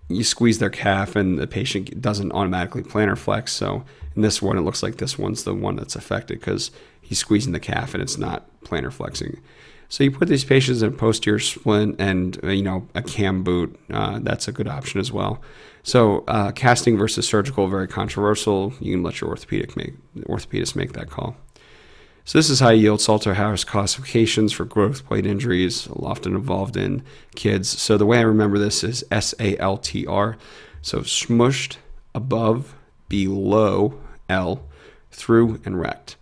you 0.08 0.24
squeeze 0.24 0.60
their 0.60 0.70
calf 0.70 1.16
and 1.16 1.40
the 1.40 1.48
patient 1.48 2.00
doesn't 2.00 2.32
automatically 2.32 2.84
plantar 2.84 3.18
flex. 3.18 3.54
So 3.54 3.84
in 4.16 4.24
this 4.24 4.42
one, 4.42 4.58
it 4.58 4.62
looks 4.62 4.84
like 4.84 4.98
this 4.98 5.18
one's 5.18 5.44
the 5.44 5.54
one 5.54 5.76
that's 5.76 5.96
affected 5.96 6.40
because 6.40 6.72
he's 7.10 7.18
squeezing 7.18 7.54
the 7.54 7.60
calf 7.60 7.96
and 7.96 8.04
it's 8.04 8.20
not 8.20 8.46
plantar 8.62 8.94
flexing. 8.94 9.42
So 9.92 10.04
you 10.04 10.12
put 10.12 10.28
these 10.28 10.46
patients 10.46 10.84
in 10.84 10.94
a 10.94 10.96
posterior 10.96 11.40
splint 11.40 11.96
and 12.00 12.40
uh, 12.44 12.50
you 12.50 12.62
know 12.62 12.88
a 12.94 13.02
cam 13.02 13.44
boot. 13.44 13.78
Uh, 13.92 14.20
that's 14.22 14.48
a 14.48 14.52
good 14.52 14.68
option 14.68 15.00
as 15.00 15.12
well. 15.12 15.42
So 15.82 16.24
uh, 16.28 16.52
casting 16.52 16.98
versus 17.00 17.28
surgical, 17.28 17.68
very 17.68 17.88
controversial. 17.88 18.74
You 18.80 18.94
can 18.94 19.02
let 19.02 19.20
your 19.20 19.32
orthopedic 19.32 19.76
make 19.76 19.96
orthopedist 20.20 20.76
make 20.76 20.94
that 20.94 21.10
call. 21.10 21.36
So 22.26 22.38
this 22.38 22.52
is 22.52 22.60
high 22.60 22.74
yield 22.74 23.02
Salter-Harris 23.02 23.64
classifications 23.64 24.54
for 24.54 24.64
growth 24.64 25.04
plate 25.08 25.26
injuries, 25.26 25.88
often 25.88 26.36
involved 26.36 26.78
in 26.78 27.02
kids. 27.36 27.68
So 27.68 27.98
the 27.98 28.06
way 28.06 28.20
I 28.20 28.22
remember 28.22 28.60
this 28.60 28.84
is 28.84 29.04
S-A-L-T-R. 29.10 30.38
So 30.84 31.00
smushed, 31.00 31.78
above, 32.14 32.76
below, 33.08 34.00
L, 34.30 34.64
through, 35.10 35.60
and 35.66 35.80
rect. 35.80 36.18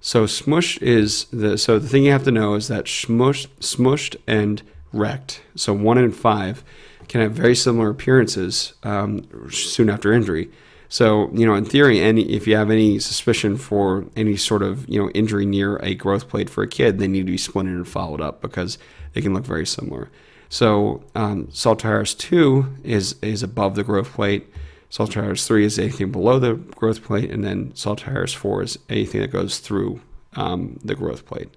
So 0.00 0.24
smushed 0.24 0.80
is 0.82 1.24
the 1.26 1.58
so 1.58 1.78
the 1.78 1.88
thing 1.88 2.04
you 2.04 2.12
have 2.12 2.24
to 2.24 2.30
know 2.30 2.54
is 2.54 2.68
that 2.68 2.86
smushed, 2.86 3.48
smushed 3.60 4.16
and 4.26 4.62
wrecked. 4.92 5.42
So 5.54 5.72
one 5.72 5.98
in 5.98 6.12
five 6.12 6.64
can 7.08 7.20
have 7.20 7.32
very 7.32 7.54
similar 7.54 7.90
appearances 7.90 8.72
um, 8.82 9.50
soon 9.50 9.90
after 9.90 10.12
injury. 10.12 10.50
So, 10.88 11.30
you 11.32 11.46
know, 11.46 11.54
in 11.54 11.64
theory, 11.64 12.00
any 12.00 12.22
if 12.32 12.48
you 12.48 12.56
have 12.56 12.70
any 12.70 12.98
suspicion 12.98 13.56
for 13.56 14.06
any 14.16 14.36
sort 14.36 14.62
of, 14.62 14.88
you 14.88 15.00
know, 15.00 15.08
injury 15.10 15.46
near 15.46 15.76
a 15.76 15.94
growth 15.94 16.28
plate 16.28 16.50
for 16.50 16.64
a 16.64 16.68
kid, 16.68 16.98
they 16.98 17.06
need 17.06 17.26
to 17.26 17.32
be 17.32 17.38
splinted 17.38 17.76
and 17.76 17.86
followed 17.86 18.20
up 18.20 18.40
because 18.40 18.76
they 19.12 19.20
can 19.20 19.32
look 19.32 19.44
very 19.44 19.64
similar. 19.64 20.10
So, 20.48 21.04
um, 21.14 21.48
Salter-Harris 21.52 22.14
2 22.14 22.78
is, 22.82 23.14
is 23.22 23.44
above 23.44 23.76
the 23.76 23.84
growth 23.84 24.12
plate. 24.12 24.48
Salter-Harris 24.90 25.46
3 25.46 25.64
is 25.64 25.78
anything 25.78 26.12
below 26.12 26.38
the 26.38 26.54
growth 26.54 27.02
plate. 27.02 27.30
And 27.30 27.42
then 27.42 27.74
Salter-Harris 27.74 28.34
4 28.34 28.62
is 28.62 28.78
anything 28.88 29.20
that 29.22 29.30
goes 29.32 29.58
through 29.58 30.00
um, 30.34 30.78
the 30.84 30.94
growth 30.94 31.24
plate. 31.24 31.48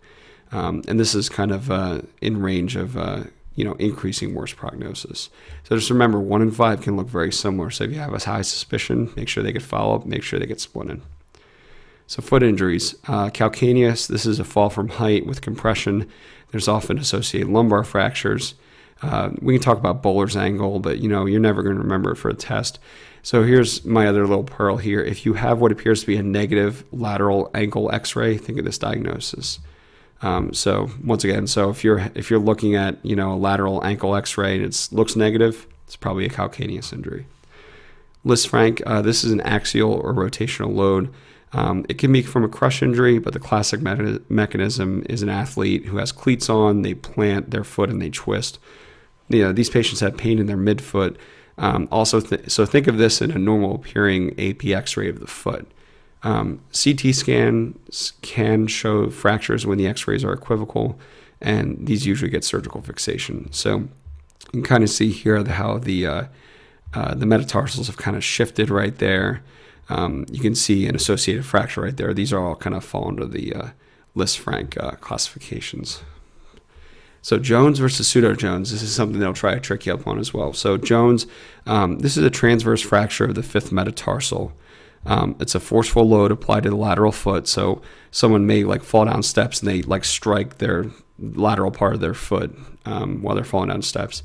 Um, 0.52 0.84
and 0.88 1.00
this 1.00 1.16
is 1.16 1.30
kind 1.30 1.52
of 1.52 1.70
uh, 1.72 2.02
in 2.22 2.42
range 2.42 2.76
of 2.76 2.96
uh, 2.96 3.24
you 3.56 3.64
know, 3.64 3.74
increasing 3.74 4.34
worse 4.34 4.54
prognosis. 4.54 5.30
So 5.64 5.76
just 5.76 5.90
remember, 5.90 6.20
one 6.20 6.42
in 6.42 6.52
five 6.52 6.82
can 6.82 6.96
look 6.96 7.08
very 7.08 7.32
similar. 7.32 7.70
So 7.70 7.84
if 7.84 7.92
you 7.92 8.00
have 8.00 8.14
a 8.14 8.24
high 8.24 8.42
suspicion, 8.42 9.12
make 9.16 9.28
sure 9.28 9.44
they 9.44 9.52
get 9.52 9.62
follow 9.62 9.96
up, 9.96 10.06
make 10.06 10.24
sure 10.24 10.40
they 10.40 10.46
get 10.46 10.58
splinted. 10.58 11.02
So 12.08 12.22
foot 12.22 12.44
injuries, 12.44 12.96
uh, 13.08 13.30
calcaneus. 13.30 14.08
This 14.08 14.26
is 14.26 14.40
a 14.40 14.44
fall 14.44 14.70
from 14.70 14.90
height 14.90 15.26
with 15.26 15.42
compression. 15.42 16.10
There's 16.52 16.68
often 16.68 16.98
associated 16.98 17.50
lumbar 17.50 17.84
fractures. 17.84 18.56
Uh, 19.02 19.32
we 19.42 19.56
can 19.56 19.62
talk 19.62 19.78
about 19.78 20.02
Böhler's 20.02 20.38
angle, 20.38 20.80
but 20.80 21.00
you 21.00 21.10
know 21.10 21.26
you're 21.26 21.40
never 21.40 21.62
going 21.64 21.76
to 21.76 21.82
remember 21.82 22.12
it 22.12 22.18
for 22.18 22.30
a 22.30 22.34
test. 22.34 22.80
So 23.26 23.44
here's 23.44 23.86
my 23.86 24.06
other 24.06 24.28
little 24.28 24.44
pearl 24.44 24.76
here. 24.76 25.02
If 25.02 25.26
you 25.26 25.34
have 25.36 25.60
what 25.60 25.72
appears 25.72 26.02
to 26.02 26.08
be 26.08 26.18
a 26.18 26.24
negative 26.24 26.84
lateral 26.92 27.50
ankle 27.56 27.90
X-ray, 27.90 28.38
think 28.38 28.60
of 28.60 28.66
this 28.66 28.78
diagnosis. 28.78 29.60
Um, 30.22 30.54
so 30.54 30.90
once 31.02 31.24
again, 31.24 31.48
so 31.48 31.70
if 31.70 31.86
you're 31.86 32.12
if 32.16 32.30
you're 32.30 32.40
looking 32.40 32.76
at 32.76 32.98
you 33.04 33.16
know 33.16 33.34
a 33.34 33.36
lateral 33.36 33.84
ankle 33.84 34.16
X-ray 34.16 34.58
and 34.58 34.66
it 34.66 34.90
looks 34.92 35.16
negative, 35.16 35.68
it's 35.86 35.96
probably 35.96 36.26
a 36.26 36.30
calcaneus 36.30 36.92
injury. 36.92 37.26
Lisfranc, 38.26 38.82
uh, 38.86 39.02
this 39.02 39.24
is 39.24 39.32
an 39.32 39.42
axial 39.42 39.94
or 39.94 40.14
rotational 40.14 40.74
load. 40.74 41.14
Um, 41.54 41.86
it 41.88 41.98
can 41.98 42.12
be 42.12 42.24
from 42.24 42.44
a 42.44 42.50
crush 42.50 42.82
injury, 42.82 43.20
but 43.20 43.34
the 43.34 43.40
classic 43.40 43.82
me- 43.82 44.20
mechanism 44.28 45.06
is 45.10 45.22
an 45.22 45.30
athlete 45.30 45.86
who 45.86 45.98
has 45.98 46.12
cleats 46.12 46.50
on, 46.50 46.82
they 46.82 46.94
plant 46.94 47.52
their 47.52 47.64
foot 47.64 47.90
and 47.90 48.02
they 48.02 48.10
twist. 48.10 48.60
You 49.30 49.44
know, 49.44 49.54
these 49.54 49.70
patients 49.70 50.00
have 50.00 50.18
pain 50.18 50.40
in 50.40 50.48
their 50.48 50.58
midfoot. 50.58 51.16
Um, 51.58 51.88
also, 51.92 52.20
th- 52.20 52.50
so 52.50 52.66
think 52.66 52.88
of 52.88 52.98
this 52.98 53.22
in 53.22 53.32
a 53.32 53.38
normal 53.38 53.76
appearing 53.76 54.32
AP 54.40 54.66
X-ray 54.66 55.10
of 55.10 55.20
the 55.20 55.28
foot. 55.28 55.68
Um, 56.24 56.62
CT 56.72 57.14
scans 57.14 58.14
can 58.22 58.68
show 58.68 59.10
fractures 59.10 59.66
when 59.66 59.78
the 59.78 59.88
x 59.88 60.08
rays 60.08 60.24
are 60.24 60.32
equivocal, 60.32 60.98
and 61.42 61.86
these 61.86 62.06
usually 62.06 62.32
get 62.32 62.46
surgical 62.46 62.82
fixation. 62.82 63.52
So 63.52 63.80
you 63.80 63.90
can 64.52 64.64
kind 64.64 64.84
of 64.84 64.90
see 64.90 65.12
here 65.12 65.44
how 65.44 65.80
the, 65.80 66.08
uh, 66.08 66.24
uh, 66.94 67.16
the 67.16 67.26
metatarsals 67.26 67.88
have 67.88 67.98
kind 67.98 68.16
of 68.16 68.24
shifted 68.24 68.70
right 68.70 68.98
there. 68.98 69.44
Um, 69.90 70.26
you 70.32 70.40
can 70.40 70.56
see 70.56 70.88
an 70.88 70.96
associated 70.96 71.46
fracture 71.46 71.82
right 71.82 71.98
there. 71.98 72.14
These 72.14 72.32
are 72.32 72.40
all 72.40 72.56
kind 72.56 72.76
of 72.76 72.86
fall 72.86 73.10
under 73.10 73.26
the 73.26 73.54
uh, 73.54 73.68
Lisfranc 74.16 74.82
uh, 74.82 74.92
classifications. 74.92 76.04
So 77.24 77.40
Jones 77.40 77.80
versus 77.80 78.06
pseudo 78.06 78.36
Jones. 78.36 78.72
This 78.72 78.84
is 78.84 78.94
something 78.94 79.18
they'll 79.18 79.34
try 79.34 79.54
to 79.54 79.60
trick 79.62 79.86
you 79.86 79.94
up 79.94 80.06
on 80.06 80.20
as 80.20 80.34
well. 80.34 80.52
So 80.52 80.76
Jones, 80.78 81.26
um, 81.66 82.00
this 82.00 82.18
is 82.18 82.24
a 82.24 82.30
transverse 82.30 82.82
fracture 82.82 83.24
of 83.24 83.36
the 83.36 83.42
fifth 83.42 83.72
metatarsal. 83.72 84.52
Um, 85.06 85.38
it's 85.40 85.56
a 85.56 85.62
forceful 85.62 86.08
load 86.08 86.32
applied 86.32 86.64
to 86.64 86.70
the 86.70 86.76
lateral 86.76 87.14
foot. 87.14 87.48
So 87.48 87.82
someone 88.12 88.46
may 88.46 88.66
like 88.66 88.84
fall 88.84 89.06
down 89.06 89.24
steps 89.24 89.62
and 89.62 89.70
they 89.70 89.84
like 89.84 90.04
strike 90.04 90.58
their 90.58 90.88
lateral 91.18 91.72
part 91.72 91.94
of 91.94 92.02
their 92.02 92.14
foot 92.14 92.54
um, 92.86 93.22
while 93.22 93.36
they're 93.36 93.46
falling 93.46 93.70
down 93.70 93.84
steps. 93.84 94.22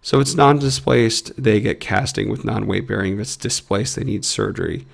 So 0.00 0.18
it's 0.18 0.34
non-displaced. 0.34 1.40
They 1.40 1.60
get 1.60 1.78
casting 1.78 2.28
with 2.28 2.44
non-weight 2.44 2.88
bearing. 2.88 3.14
If 3.14 3.20
it's 3.20 3.36
displaced, 3.36 3.94
they 3.94 4.02
need 4.02 4.24
surgery. 4.24 4.84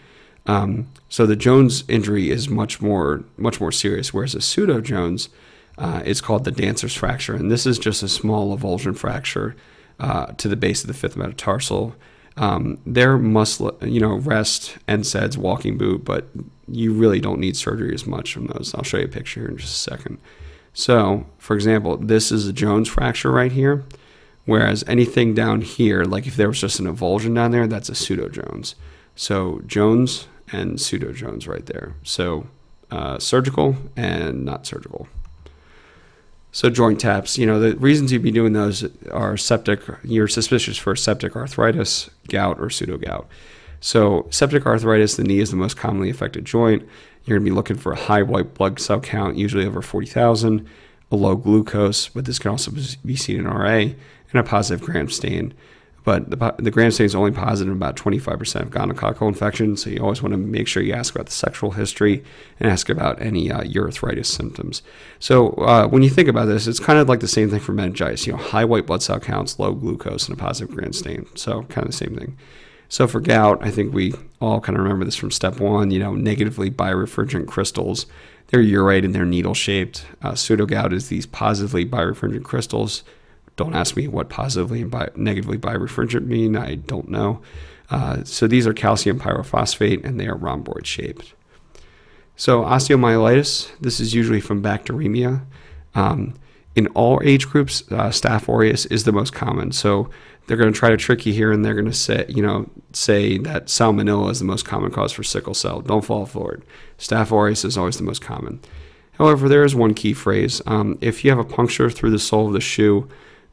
Um, 0.44 0.88
so 1.08 1.24
the 1.24 1.34
Jones 1.34 1.84
injury 1.88 2.30
is 2.30 2.50
much 2.50 2.82
more 2.82 3.24
much 3.38 3.58
more 3.58 3.72
serious. 3.72 4.12
Whereas 4.12 4.34
a 4.34 4.42
pseudo 4.42 4.82
Jones, 4.82 5.30
uh, 5.78 6.02
it's 6.04 6.20
called 6.20 6.44
the 6.44 6.50
dancer's 6.50 6.94
fracture, 6.94 7.34
and 7.34 7.50
this 7.50 7.64
is 7.66 7.78
just 7.78 8.02
a 8.02 8.08
small 8.08 8.56
avulsion 8.56 8.96
fracture 8.96 9.56
uh, 9.98 10.26
to 10.26 10.48
the 10.48 10.56
base 10.56 10.82
of 10.82 10.88
the 10.88 10.94
fifth 10.94 11.16
metatarsal 11.16 11.94
um, 12.38 12.78
they're 12.86 13.18
must, 13.18 13.60
you 13.82 14.00
know, 14.00 14.14
rest, 14.14 14.78
and 14.86 15.02
NSAIDs, 15.02 15.36
walking 15.36 15.76
boot, 15.76 16.04
but 16.04 16.28
you 16.68 16.92
really 16.92 17.20
don't 17.20 17.40
need 17.40 17.56
surgery 17.56 17.92
as 17.92 18.06
much 18.06 18.32
from 18.32 18.46
those. 18.46 18.74
I'll 18.74 18.84
show 18.84 18.98
you 18.98 19.06
a 19.06 19.08
picture 19.08 19.40
here 19.40 19.50
in 19.50 19.56
just 19.56 19.74
a 19.74 19.90
second. 19.90 20.18
So, 20.72 21.26
for 21.38 21.56
example, 21.56 21.96
this 21.96 22.30
is 22.30 22.46
a 22.46 22.52
Jones 22.52 22.88
fracture 22.88 23.32
right 23.32 23.50
here, 23.50 23.84
whereas 24.44 24.84
anything 24.86 25.34
down 25.34 25.62
here, 25.62 26.04
like 26.04 26.26
if 26.28 26.36
there 26.36 26.48
was 26.48 26.60
just 26.60 26.78
an 26.78 26.86
avulsion 26.86 27.34
down 27.34 27.50
there, 27.50 27.66
that's 27.66 27.88
a 27.88 27.94
pseudo 27.94 28.28
Jones. 28.28 28.76
So, 29.16 29.60
Jones 29.66 30.28
and 30.52 30.80
pseudo 30.80 31.12
Jones 31.12 31.48
right 31.48 31.66
there. 31.66 31.94
So, 32.04 32.46
uh, 32.92 33.18
surgical 33.18 33.76
and 33.96 34.44
not 34.44 34.64
surgical. 34.64 35.08
So 36.50 36.70
joint 36.70 36.98
taps, 36.98 37.36
you 37.36 37.46
know, 37.46 37.60
the 37.60 37.76
reasons 37.76 38.10
you'd 38.10 38.22
be 38.22 38.30
doing 38.30 38.54
those 38.54 38.88
are 39.10 39.36
septic, 39.36 39.80
you're 40.02 40.28
suspicious 40.28 40.78
for 40.78 40.96
septic 40.96 41.36
arthritis, 41.36 42.08
gout, 42.28 42.58
or 42.58 42.70
pseudo 42.70 42.96
gout. 42.96 43.28
So 43.80 44.26
septic 44.30 44.66
arthritis, 44.66 45.16
the 45.16 45.24
knee 45.24 45.40
is 45.40 45.50
the 45.50 45.56
most 45.56 45.76
commonly 45.76 46.10
affected 46.10 46.44
joint. 46.44 46.82
You're 47.24 47.38
going 47.38 47.44
to 47.44 47.50
be 47.50 47.54
looking 47.54 47.76
for 47.76 47.92
a 47.92 47.96
high 47.96 48.22
white 48.22 48.54
blood 48.54 48.80
cell 48.80 49.00
count, 49.00 49.36
usually 49.36 49.66
over 49.66 49.82
40,000, 49.82 50.66
a 51.10 51.16
low 51.16 51.36
glucose, 51.36 52.08
but 52.08 52.24
this 52.24 52.38
can 52.38 52.50
also 52.50 52.72
be 53.04 53.16
seen 53.16 53.38
in 53.38 53.46
RA, 53.46 53.76
and 53.76 53.94
a 54.34 54.42
positive 54.42 54.84
gram 54.84 55.10
stain. 55.10 55.54
But 56.08 56.30
the, 56.30 56.54
the 56.56 56.70
gram 56.70 56.90
stain 56.90 57.04
is 57.04 57.14
only 57.14 57.32
positive 57.32 57.70
in 57.70 57.76
about 57.76 57.94
25% 57.94 58.62
of 58.62 58.70
gonococcal 58.70 59.28
infections, 59.28 59.82
so 59.84 59.90
you 59.90 60.00
always 60.00 60.22
want 60.22 60.32
to 60.32 60.38
make 60.38 60.66
sure 60.66 60.82
you 60.82 60.94
ask 60.94 61.14
about 61.14 61.26
the 61.26 61.32
sexual 61.32 61.72
history 61.72 62.24
and 62.58 62.70
ask 62.70 62.88
about 62.88 63.20
any 63.20 63.52
uh, 63.52 63.60
urethritis 63.60 64.24
symptoms. 64.24 64.80
So 65.18 65.50
uh, 65.50 65.86
when 65.86 66.02
you 66.02 66.08
think 66.08 66.26
about 66.26 66.46
this, 66.46 66.66
it's 66.66 66.80
kind 66.80 66.98
of 66.98 67.10
like 67.10 67.20
the 67.20 67.28
same 67.28 67.50
thing 67.50 67.60
for 67.60 67.74
meningitis. 67.74 68.26
You 68.26 68.32
know, 68.32 68.38
high 68.38 68.64
white 68.64 68.86
blood 68.86 69.02
cell 69.02 69.20
counts, 69.20 69.58
low 69.58 69.74
glucose, 69.74 70.26
and 70.26 70.38
a 70.38 70.40
positive 70.40 70.74
gram 70.74 70.94
stain. 70.94 71.26
So 71.34 71.64
kind 71.64 71.84
of 71.84 71.90
the 71.90 71.98
same 71.98 72.16
thing. 72.16 72.38
So 72.88 73.06
for 73.06 73.20
gout, 73.20 73.58
I 73.60 73.70
think 73.70 73.92
we 73.92 74.14
all 74.40 74.62
kind 74.62 74.78
of 74.78 74.84
remember 74.84 75.04
this 75.04 75.14
from 75.14 75.30
step 75.30 75.60
one. 75.60 75.90
You 75.90 75.98
know, 75.98 76.14
negatively 76.14 76.70
birefringent 76.70 77.48
crystals. 77.48 78.06
They're 78.46 78.62
urate 78.62 79.04
and 79.04 79.14
they're 79.14 79.26
needle 79.26 79.52
shaped. 79.52 80.06
Uh, 80.22 80.34
pseudo 80.34 80.64
gout 80.64 80.94
is 80.94 81.10
these 81.10 81.26
positively 81.26 81.84
birefringent 81.84 82.44
crystals 82.44 83.04
don't 83.58 83.74
ask 83.74 83.96
me 83.96 84.08
what 84.08 84.30
positively 84.30 84.80
and 84.80 84.90
bi- 84.90 85.10
negatively 85.16 85.58
birefringent 85.58 86.24
mean. 86.24 86.56
I 86.56 86.76
don't 86.76 87.08
know. 87.08 87.42
Uh, 87.90 88.24
so 88.24 88.46
these 88.46 88.66
are 88.66 88.72
calcium 88.72 89.18
pyrophosphate 89.18 90.04
and 90.04 90.18
they 90.18 90.26
are 90.26 90.36
rhomboid 90.36 90.86
shaped. 90.86 91.34
So 92.36 92.62
osteomyelitis, 92.62 93.68
this 93.80 93.98
is 93.98 94.14
usually 94.14 94.40
from 94.40 94.62
bacteremia. 94.62 95.44
Um, 95.94 96.34
in 96.76 96.86
all 96.88 97.20
age 97.24 97.48
groups, 97.48 97.82
uh, 97.90 98.10
Staph 98.10 98.48
aureus 98.48 98.86
is 98.86 99.02
the 99.02 99.12
most 99.12 99.32
common. 99.32 99.72
So 99.72 100.08
they're 100.46 100.56
going 100.56 100.72
to 100.72 100.78
try 100.78 100.90
to 100.90 100.96
trick 100.96 101.26
you 101.26 101.32
here, 101.32 101.50
and 101.50 101.64
they're 101.64 101.74
going 101.74 101.84
to 101.86 101.92
say, 101.92 102.24
you 102.28 102.42
know, 102.42 102.70
say 102.92 103.38
that 103.38 103.66
salmonella 103.66 104.30
is 104.30 104.38
the 104.38 104.44
most 104.44 104.64
common 104.64 104.92
cause 104.92 105.12
for 105.12 105.24
sickle 105.24 105.54
cell. 105.54 105.80
Don't 105.80 106.04
fall 106.04 106.24
for 106.24 106.54
it. 106.54 106.62
Staph 106.98 107.32
aureus 107.32 107.64
is 107.64 107.76
always 107.76 107.96
the 107.96 108.04
most 108.04 108.22
common. 108.22 108.60
However, 109.12 109.48
there 109.48 109.64
is 109.64 109.74
one 109.74 109.94
key 109.94 110.12
phrase. 110.12 110.62
Um, 110.64 110.96
if 111.00 111.24
you 111.24 111.30
have 111.30 111.40
a 111.40 111.44
puncture 111.44 111.90
through 111.90 112.12
the 112.12 112.18
sole 112.20 112.46
of 112.46 112.52
the 112.52 112.60
shoe, 112.60 113.08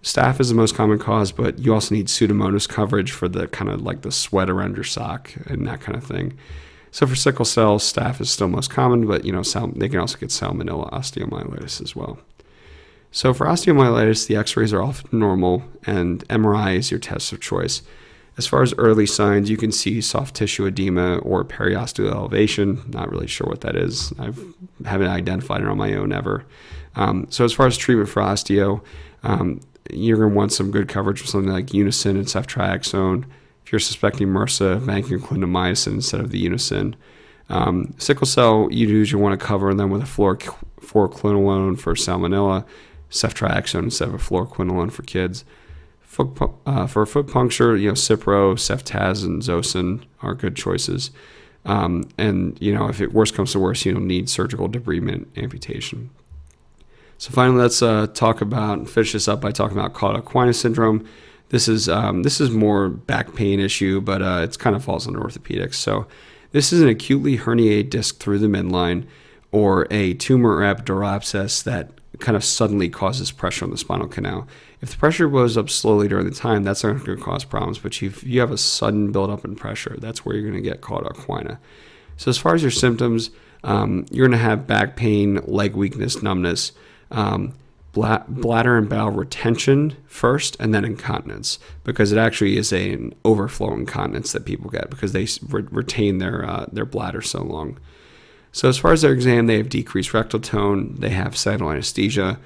Staph 0.05 0.39
is 0.39 0.49
the 0.49 0.55
most 0.55 0.75
common 0.75 0.99
cause, 0.99 1.31
but 1.31 1.57
you 1.57 1.73
also 1.73 1.95
need 1.95 2.05
Pseudomonas 2.05 2.69
coverage 2.69 3.11
for 3.11 3.27
the 3.27 3.47
kind 3.47 3.71
of 3.71 3.81
like 3.81 4.03
the 4.03 4.11
sweat 4.11 4.51
around 4.51 4.75
your 4.75 4.83
sock 4.83 5.33
and 5.47 5.65
that 5.65 5.81
kind 5.81 5.97
of 5.97 6.03
thing. 6.03 6.37
So 6.91 7.07
for 7.07 7.15
sickle 7.15 7.43
cell, 7.43 7.79
staph 7.79 8.21
is 8.21 8.29
still 8.29 8.47
most 8.47 8.69
common, 8.69 9.07
but 9.07 9.25
you 9.25 9.31
know 9.31 9.41
sal- 9.41 9.73
they 9.75 9.89
can 9.89 9.99
also 9.99 10.19
get 10.19 10.29
salmonella 10.29 10.91
osteomyelitis 10.91 11.81
as 11.81 11.95
well. 11.95 12.19
So 13.09 13.33
for 13.33 13.47
osteomyelitis, 13.47 14.27
the 14.27 14.35
X-rays 14.35 14.71
are 14.73 14.83
often 14.83 15.17
normal, 15.17 15.63
and 15.87 16.25
MRI 16.27 16.77
is 16.77 16.91
your 16.91 16.99
test 16.99 17.33
of 17.33 17.41
choice. 17.41 17.81
As 18.37 18.45
far 18.45 18.61
as 18.61 18.75
early 18.77 19.07
signs, 19.07 19.49
you 19.49 19.57
can 19.57 19.71
see 19.71 20.01
soft 20.01 20.35
tissue 20.35 20.67
edema 20.67 21.17
or 21.17 21.43
periosteal 21.43 22.11
elevation. 22.11 22.83
Not 22.89 23.09
really 23.09 23.27
sure 23.27 23.47
what 23.47 23.61
that 23.61 23.75
is. 23.75 24.13
I 24.19 24.25
haven't 24.87 25.07
identified 25.07 25.61
it 25.61 25.67
on 25.67 25.79
my 25.79 25.95
own 25.95 26.13
ever. 26.13 26.45
Um, 26.95 27.25
so 27.31 27.43
as 27.43 27.53
far 27.53 27.65
as 27.65 27.75
treatment 27.75 28.07
for 28.07 28.21
osteo, 28.21 28.83
um, 29.23 29.61
you're 29.91 30.17
going 30.17 30.31
to 30.31 30.35
want 30.35 30.53
some 30.53 30.71
good 30.71 30.87
coverage 30.87 31.21
with 31.21 31.29
something 31.29 31.51
like 31.51 31.67
Unasyn 31.67 32.11
and 32.11 32.25
ceftriaxone. 32.25 33.25
If 33.65 33.71
you're 33.71 33.79
suspecting 33.79 34.27
MRSA, 34.27 34.81
vancomycin 34.81 35.19
clindamycin 35.19 35.93
instead 35.93 36.19
of 36.19 36.31
the 36.31 36.47
Unasyn. 36.47 36.95
Um, 37.49 37.93
sickle 37.97 38.27
cell, 38.27 38.67
you 38.71 38.87
usually 38.87 39.21
want 39.21 39.39
to 39.39 39.45
cover 39.45 39.73
them 39.73 39.89
with 39.91 40.01
a 40.01 40.05
fluoroquinolone 40.05 41.79
for 41.79 41.93
salmonella, 41.93 42.65
ceftriaxone 43.09 43.83
instead 43.83 44.07
of 44.07 44.15
a 44.15 44.17
fluoroquinolone 44.17 44.91
for 44.91 45.03
kids. 45.03 45.45
Foot, 46.01 46.39
uh, 46.65 46.87
for 46.87 47.05
foot 47.05 47.27
puncture, 47.27 47.75
you 47.75 47.89
know, 47.89 47.93
Cipro, 47.93 48.55
Ceftaz, 48.55 49.25
and 49.25 49.41
Zosyn 49.41 50.03
are 50.21 50.33
good 50.33 50.55
choices. 50.55 51.11
Um, 51.65 52.07
and, 52.17 52.57
you 52.61 52.73
know, 52.73 52.87
if 52.87 53.01
it 53.01 53.11
worse 53.11 53.31
comes 53.31 53.51
to 53.51 53.59
worse, 53.59 53.85
you'll 53.85 53.99
need 53.99 54.29
surgical 54.29 54.69
debridement 54.69 55.25
amputation. 55.35 56.11
So 57.17 57.31
finally, 57.31 57.61
let's 57.61 57.81
uh, 57.81 58.07
talk 58.07 58.41
about 58.41 58.89
finish 58.89 59.13
this 59.13 59.27
up 59.27 59.41
by 59.41 59.51
talking 59.51 59.77
about 59.77 59.93
Cauda 59.93 60.21
equina 60.21 60.53
syndrome. 60.53 61.07
This 61.49 61.67
is 61.67 61.87
um, 61.87 62.23
this 62.23 62.41
is 62.41 62.51
more 62.51 62.89
back 62.89 63.35
pain 63.35 63.59
issue, 63.59 64.01
but 64.01 64.21
uh, 64.21 64.41
it 64.43 64.59
kind 64.59 64.75
of 64.75 64.83
falls 64.83 65.07
under 65.07 65.21
orthopedics. 65.21 65.75
So 65.75 66.07
this 66.51 66.73
is 66.73 66.81
an 66.81 66.89
acutely 66.89 67.37
herniated 67.37 67.89
disc 67.89 68.19
through 68.19 68.39
the 68.39 68.47
midline, 68.47 69.05
or 69.51 69.87
a 69.91 70.13
tumor 70.15 70.57
or 70.57 70.61
epidural 70.61 71.07
abscess 71.07 71.61
that 71.61 71.91
kind 72.19 72.35
of 72.35 72.43
suddenly 72.43 72.89
causes 72.89 73.31
pressure 73.31 73.65
on 73.65 73.71
the 73.71 73.77
spinal 73.77 74.07
canal. 74.07 74.47
If 74.81 74.91
the 74.91 74.97
pressure 74.97 75.27
goes 75.29 75.57
up 75.57 75.69
slowly 75.69 76.07
during 76.07 76.25
the 76.25 76.35
time, 76.35 76.63
that's 76.63 76.83
not 76.83 77.03
going 77.05 77.17
to 77.17 77.23
cause 77.23 77.43
problems. 77.43 77.79
But 77.79 78.01
if 78.01 78.23
you 78.23 78.39
have 78.39 78.51
a 78.51 78.57
sudden 78.57 79.11
buildup 79.11 79.43
in 79.45 79.55
pressure, 79.55 79.97
that's 79.99 80.25
where 80.25 80.35
you're 80.35 80.49
going 80.49 80.61
to 80.61 80.69
get 80.69 80.81
cauda 80.81 81.13
equina. 81.13 81.57
So 82.17 82.29
as 82.29 82.37
far 82.37 82.55
as 82.55 82.61
your 82.61 82.71
symptoms, 82.71 83.31
um, 83.63 84.05
you're 84.11 84.27
going 84.27 84.39
to 84.39 84.45
have 84.45 84.67
back 84.67 84.95
pain, 84.95 85.41
leg 85.45 85.75
weakness, 85.75 86.21
numbness 86.21 86.71
um, 87.11 87.53
bladder 87.93 88.77
and 88.77 88.89
bowel 88.89 89.11
retention 89.11 89.95
first 90.05 90.57
and 90.59 90.73
then 90.73 90.83
incontinence 90.83 91.59
because 91.83 92.11
it 92.11 92.17
actually 92.17 92.57
is 92.57 92.73
a, 92.73 92.91
an 92.93 93.15
overflow 93.23 93.73
incontinence 93.73 94.33
that 94.33 94.45
people 94.45 94.69
get 94.69 94.89
because 94.89 95.13
they 95.13 95.27
re- 95.47 95.67
retain 95.71 96.17
their 96.17 96.45
uh, 96.45 96.65
their 96.71 96.85
bladder 96.85 97.21
so 97.21 97.41
long. 97.41 97.77
So 98.51 98.69
as 98.69 98.77
far 98.77 98.93
as 98.93 99.01
their 99.01 99.13
exam, 99.13 99.47
they 99.47 99.57
have 99.57 99.69
decreased 99.69 100.13
rectal 100.13 100.39
tone, 100.39 100.95
they 100.99 101.09
have 101.09 101.35
saddle 101.35 101.71
anesthesia, 101.71 102.39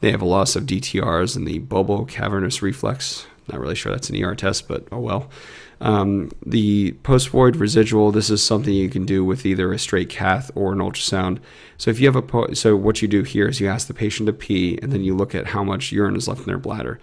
they 0.00 0.10
have 0.12 0.22
a 0.22 0.26
loss 0.26 0.54
of 0.54 0.64
DTRs 0.64 1.36
and 1.36 1.46
the 1.46 1.58
bulbo-cavernous 1.60 2.62
reflex. 2.62 3.26
Not 3.48 3.60
really 3.60 3.74
sure 3.74 3.92
that's 3.92 4.10
an 4.10 4.22
ER 4.22 4.34
test, 4.34 4.68
but 4.68 4.86
oh 4.90 4.98
well. 4.98 5.30
Um, 5.80 6.30
the 6.44 6.92
post 7.02 7.28
void 7.28 7.56
residual, 7.56 8.10
this 8.10 8.30
is 8.30 8.42
something 8.42 8.72
you 8.72 8.88
can 8.88 9.04
do 9.04 9.24
with 9.24 9.44
either 9.44 9.72
a 9.72 9.78
straight 9.78 10.08
cath 10.08 10.50
or 10.54 10.72
an 10.72 10.78
ultrasound. 10.78 11.38
So 11.76 11.90
if 11.90 12.00
you 12.00 12.06
have 12.06 12.16
a 12.16 12.22
po- 12.22 12.54
so 12.54 12.76
what 12.76 13.02
you 13.02 13.08
do 13.08 13.22
here 13.22 13.46
is 13.46 13.60
you 13.60 13.68
ask 13.68 13.86
the 13.86 13.94
patient 13.94 14.26
to 14.26 14.32
pee, 14.32 14.78
and 14.82 14.90
then 14.90 15.04
you 15.04 15.14
look 15.14 15.34
at 15.34 15.48
how 15.48 15.62
much 15.62 15.92
urine 15.92 16.16
is 16.16 16.28
left 16.28 16.40
in 16.40 16.46
their 16.46 16.58
bladder. 16.58 16.98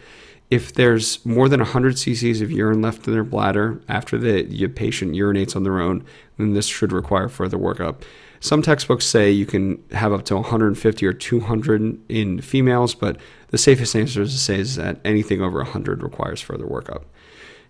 If 0.49 0.73
there's 0.73 1.23
more 1.25 1.47
than 1.49 1.59
100 1.59 1.95
cc's 1.95 2.41
of 2.41 2.51
urine 2.51 2.81
left 2.81 3.07
in 3.07 3.13
their 3.13 3.23
bladder 3.23 3.81
after 3.87 4.17
the 4.17 4.67
patient 4.69 5.13
urinates 5.13 5.55
on 5.55 5.63
their 5.63 5.79
own, 5.79 6.03
then 6.37 6.53
this 6.53 6.67
should 6.67 6.91
require 6.91 7.29
further 7.29 7.57
workup. 7.57 8.01
Some 8.43 8.61
textbooks 8.61 9.05
say 9.05 9.31
you 9.31 9.45
can 9.45 9.81
have 9.91 10.11
up 10.11 10.25
to 10.25 10.35
150 10.35 11.05
or 11.05 11.13
200 11.13 11.97
in 12.09 12.41
females, 12.41 12.93
but 12.93 13.15
the 13.51 13.57
safest 13.57 13.95
answer 13.95 14.21
is 14.21 14.33
to 14.33 14.37
say 14.37 14.59
is 14.59 14.75
that 14.75 14.99
anything 15.05 15.41
over 15.41 15.59
100 15.59 16.03
requires 16.03 16.41
further 16.41 16.65
workup. 16.65 17.03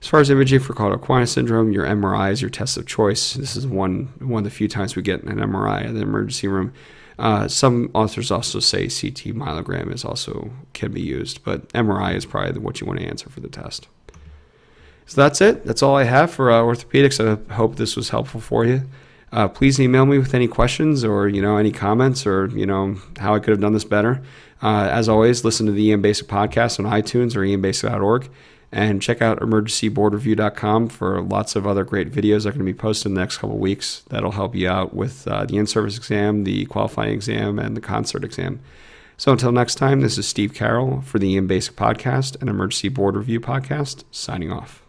As 0.01 0.07
far 0.07 0.19
as 0.19 0.31
imaging 0.31 0.62
for 0.62 0.73
Cauda 0.73 1.27
syndrome, 1.27 1.71
your 1.71 1.86
MRI 1.86 2.31
is 2.31 2.41
your 2.41 2.49
test 2.49 2.75
of 2.77 2.88
choice. 2.88 3.36
This 3.36 3.55
is 3.55 3.67
one 3.67 4.13
one 4.17 4.39
of 4.39 4.43
the 4.45 4.49
few 4.49 4.67
times 4.67 4.95
we 4.95 5.03
get 5.03 5.21
an 5.21 5.38
MRI 5.38 5.86
in 5.86 5.93
the 5.93 6.01
emergency 6.01 6.47
room. 6.47 6.73
Uh, 7.19 7.47
some 7.47 7.91
authors 7.93 8.31
also 8.31 8.59
say 8.59 8.86
CT 8.86 9.36
myelogram 9.36 9.93
is 9.93 10.03
also 10.03 10.49
can 10.73 10.91
be 10.91 11.01
used, 11.01 11.43
but 11.43 11.71
MRI 11.73 12.15
is 12.15 12.25
probably 12.25 12.59
what 12.59 12.81
you 12.81 12.88
want 12.88 12.99
to 12.99 13.05
answer 13.05 13.29
for 13.29 13.41
the 13.41 13.47
test. 13.47 13.88
So 15.05 15.21
that's 15.21 15.39
it. 15.39 15.65
That's 15.65 15.83
all 15.83 15.95
I 15.95 16.05
have 16.05 16.31
for 16.31 16.49
uh, 16.49 16.62
orthopedics. 16.62 17.19
I 17.23 17.53
hope 17.53 17.75
this 17.75 17.95
was 17.95 18.09
helpful 18.09 18.41
for 18.41 18.65
you. 18.65 18.89
Uh, 19.34 19.48
please 19.48 19.80
email 19.80 20.06
me 20.06 20.19
with 20.19 20.36
any 20.36 20.48
questions 20.48 21.04
or 21.04 21.28
you 21.28 21.41
know 21.41 21.58
any 21.58 21.72
comments 21.72 22.28
or 22.28 22.46
you 22.50 22.67
know 22.67 22.96
how 23.17 23.34
I 23.34 23.39
could 23.39 23.50
have 23.50 23.60
done 23.60 23.74
this 23.74 23.84
better. 23.84 24.22
Uh, 24.62 24.88
as 24.91 25.10
always, 25.10 25.43
listen 25.43 25.65
to 25.65 25.72
the 25.72 25.91
EM 25.91 26.02
Basic 26.02 26.28
podcast 26.28 26.80
on 26.80 26.86
iTunes 26.86 27.36
or 27.36 27.39
embasic.org. 27.39 28.30
And 28.72 29.02
check 29.02 29.22
out 29.22 29.39
emergencyboardreview.com 29.39 30.89
for 30.89 31.22
lots 31.22 31.56
of 31.56 31.67
other 31.67 31.84
great 31.84 32.12
videos 32.12 32.43
that 32.43 32.50
are 32.50 32.52
going 32.54 32.65
to 32.65 32.74
be 32.74 32.74
posted 32.74 33.08
in 33.08 33.13
the 33.13 33.22
next 33.22 33.38
couple 33.38 33.58
weeks. 33.60 34.04
That'll 34.10 34.32
help 34.32 34.56
you 34.56 34.67
out 34.67 34.96
with 34.96 35.28
uh, 35.28 35.46
the 35.46 35.58
in 35.58 35.67
service 35.67 35.96
exam, 35.96 36.43
the 36.43 36.65
qualifying 36.65 37.13
exam, 37.13 37.60
and 37.60 37.78
the 37.78 37.82
ConCert 37.82 38.24
exam. 38.24 38.62
So 39.17 39.32
until 39.32 39.52
next 39.52 39.76
time, 39.76 40.02
this 40.02 40.17
is 40.17 40.28
Steve 40.28 40.56
Carroll 40.56 41.02
for 41.02 41.19
the 41.19 41.38
EM 41.38 41.46
Basic 41.46 41.76
Podcast 41.76 42.39
and 42.39 42.50
Emergency 42.50 42.89
Board 42.89 43.15
Review 43.15 43.39
Podcast, 43.39 44.06
signing 44.10 44.52
off. 44.52 44.83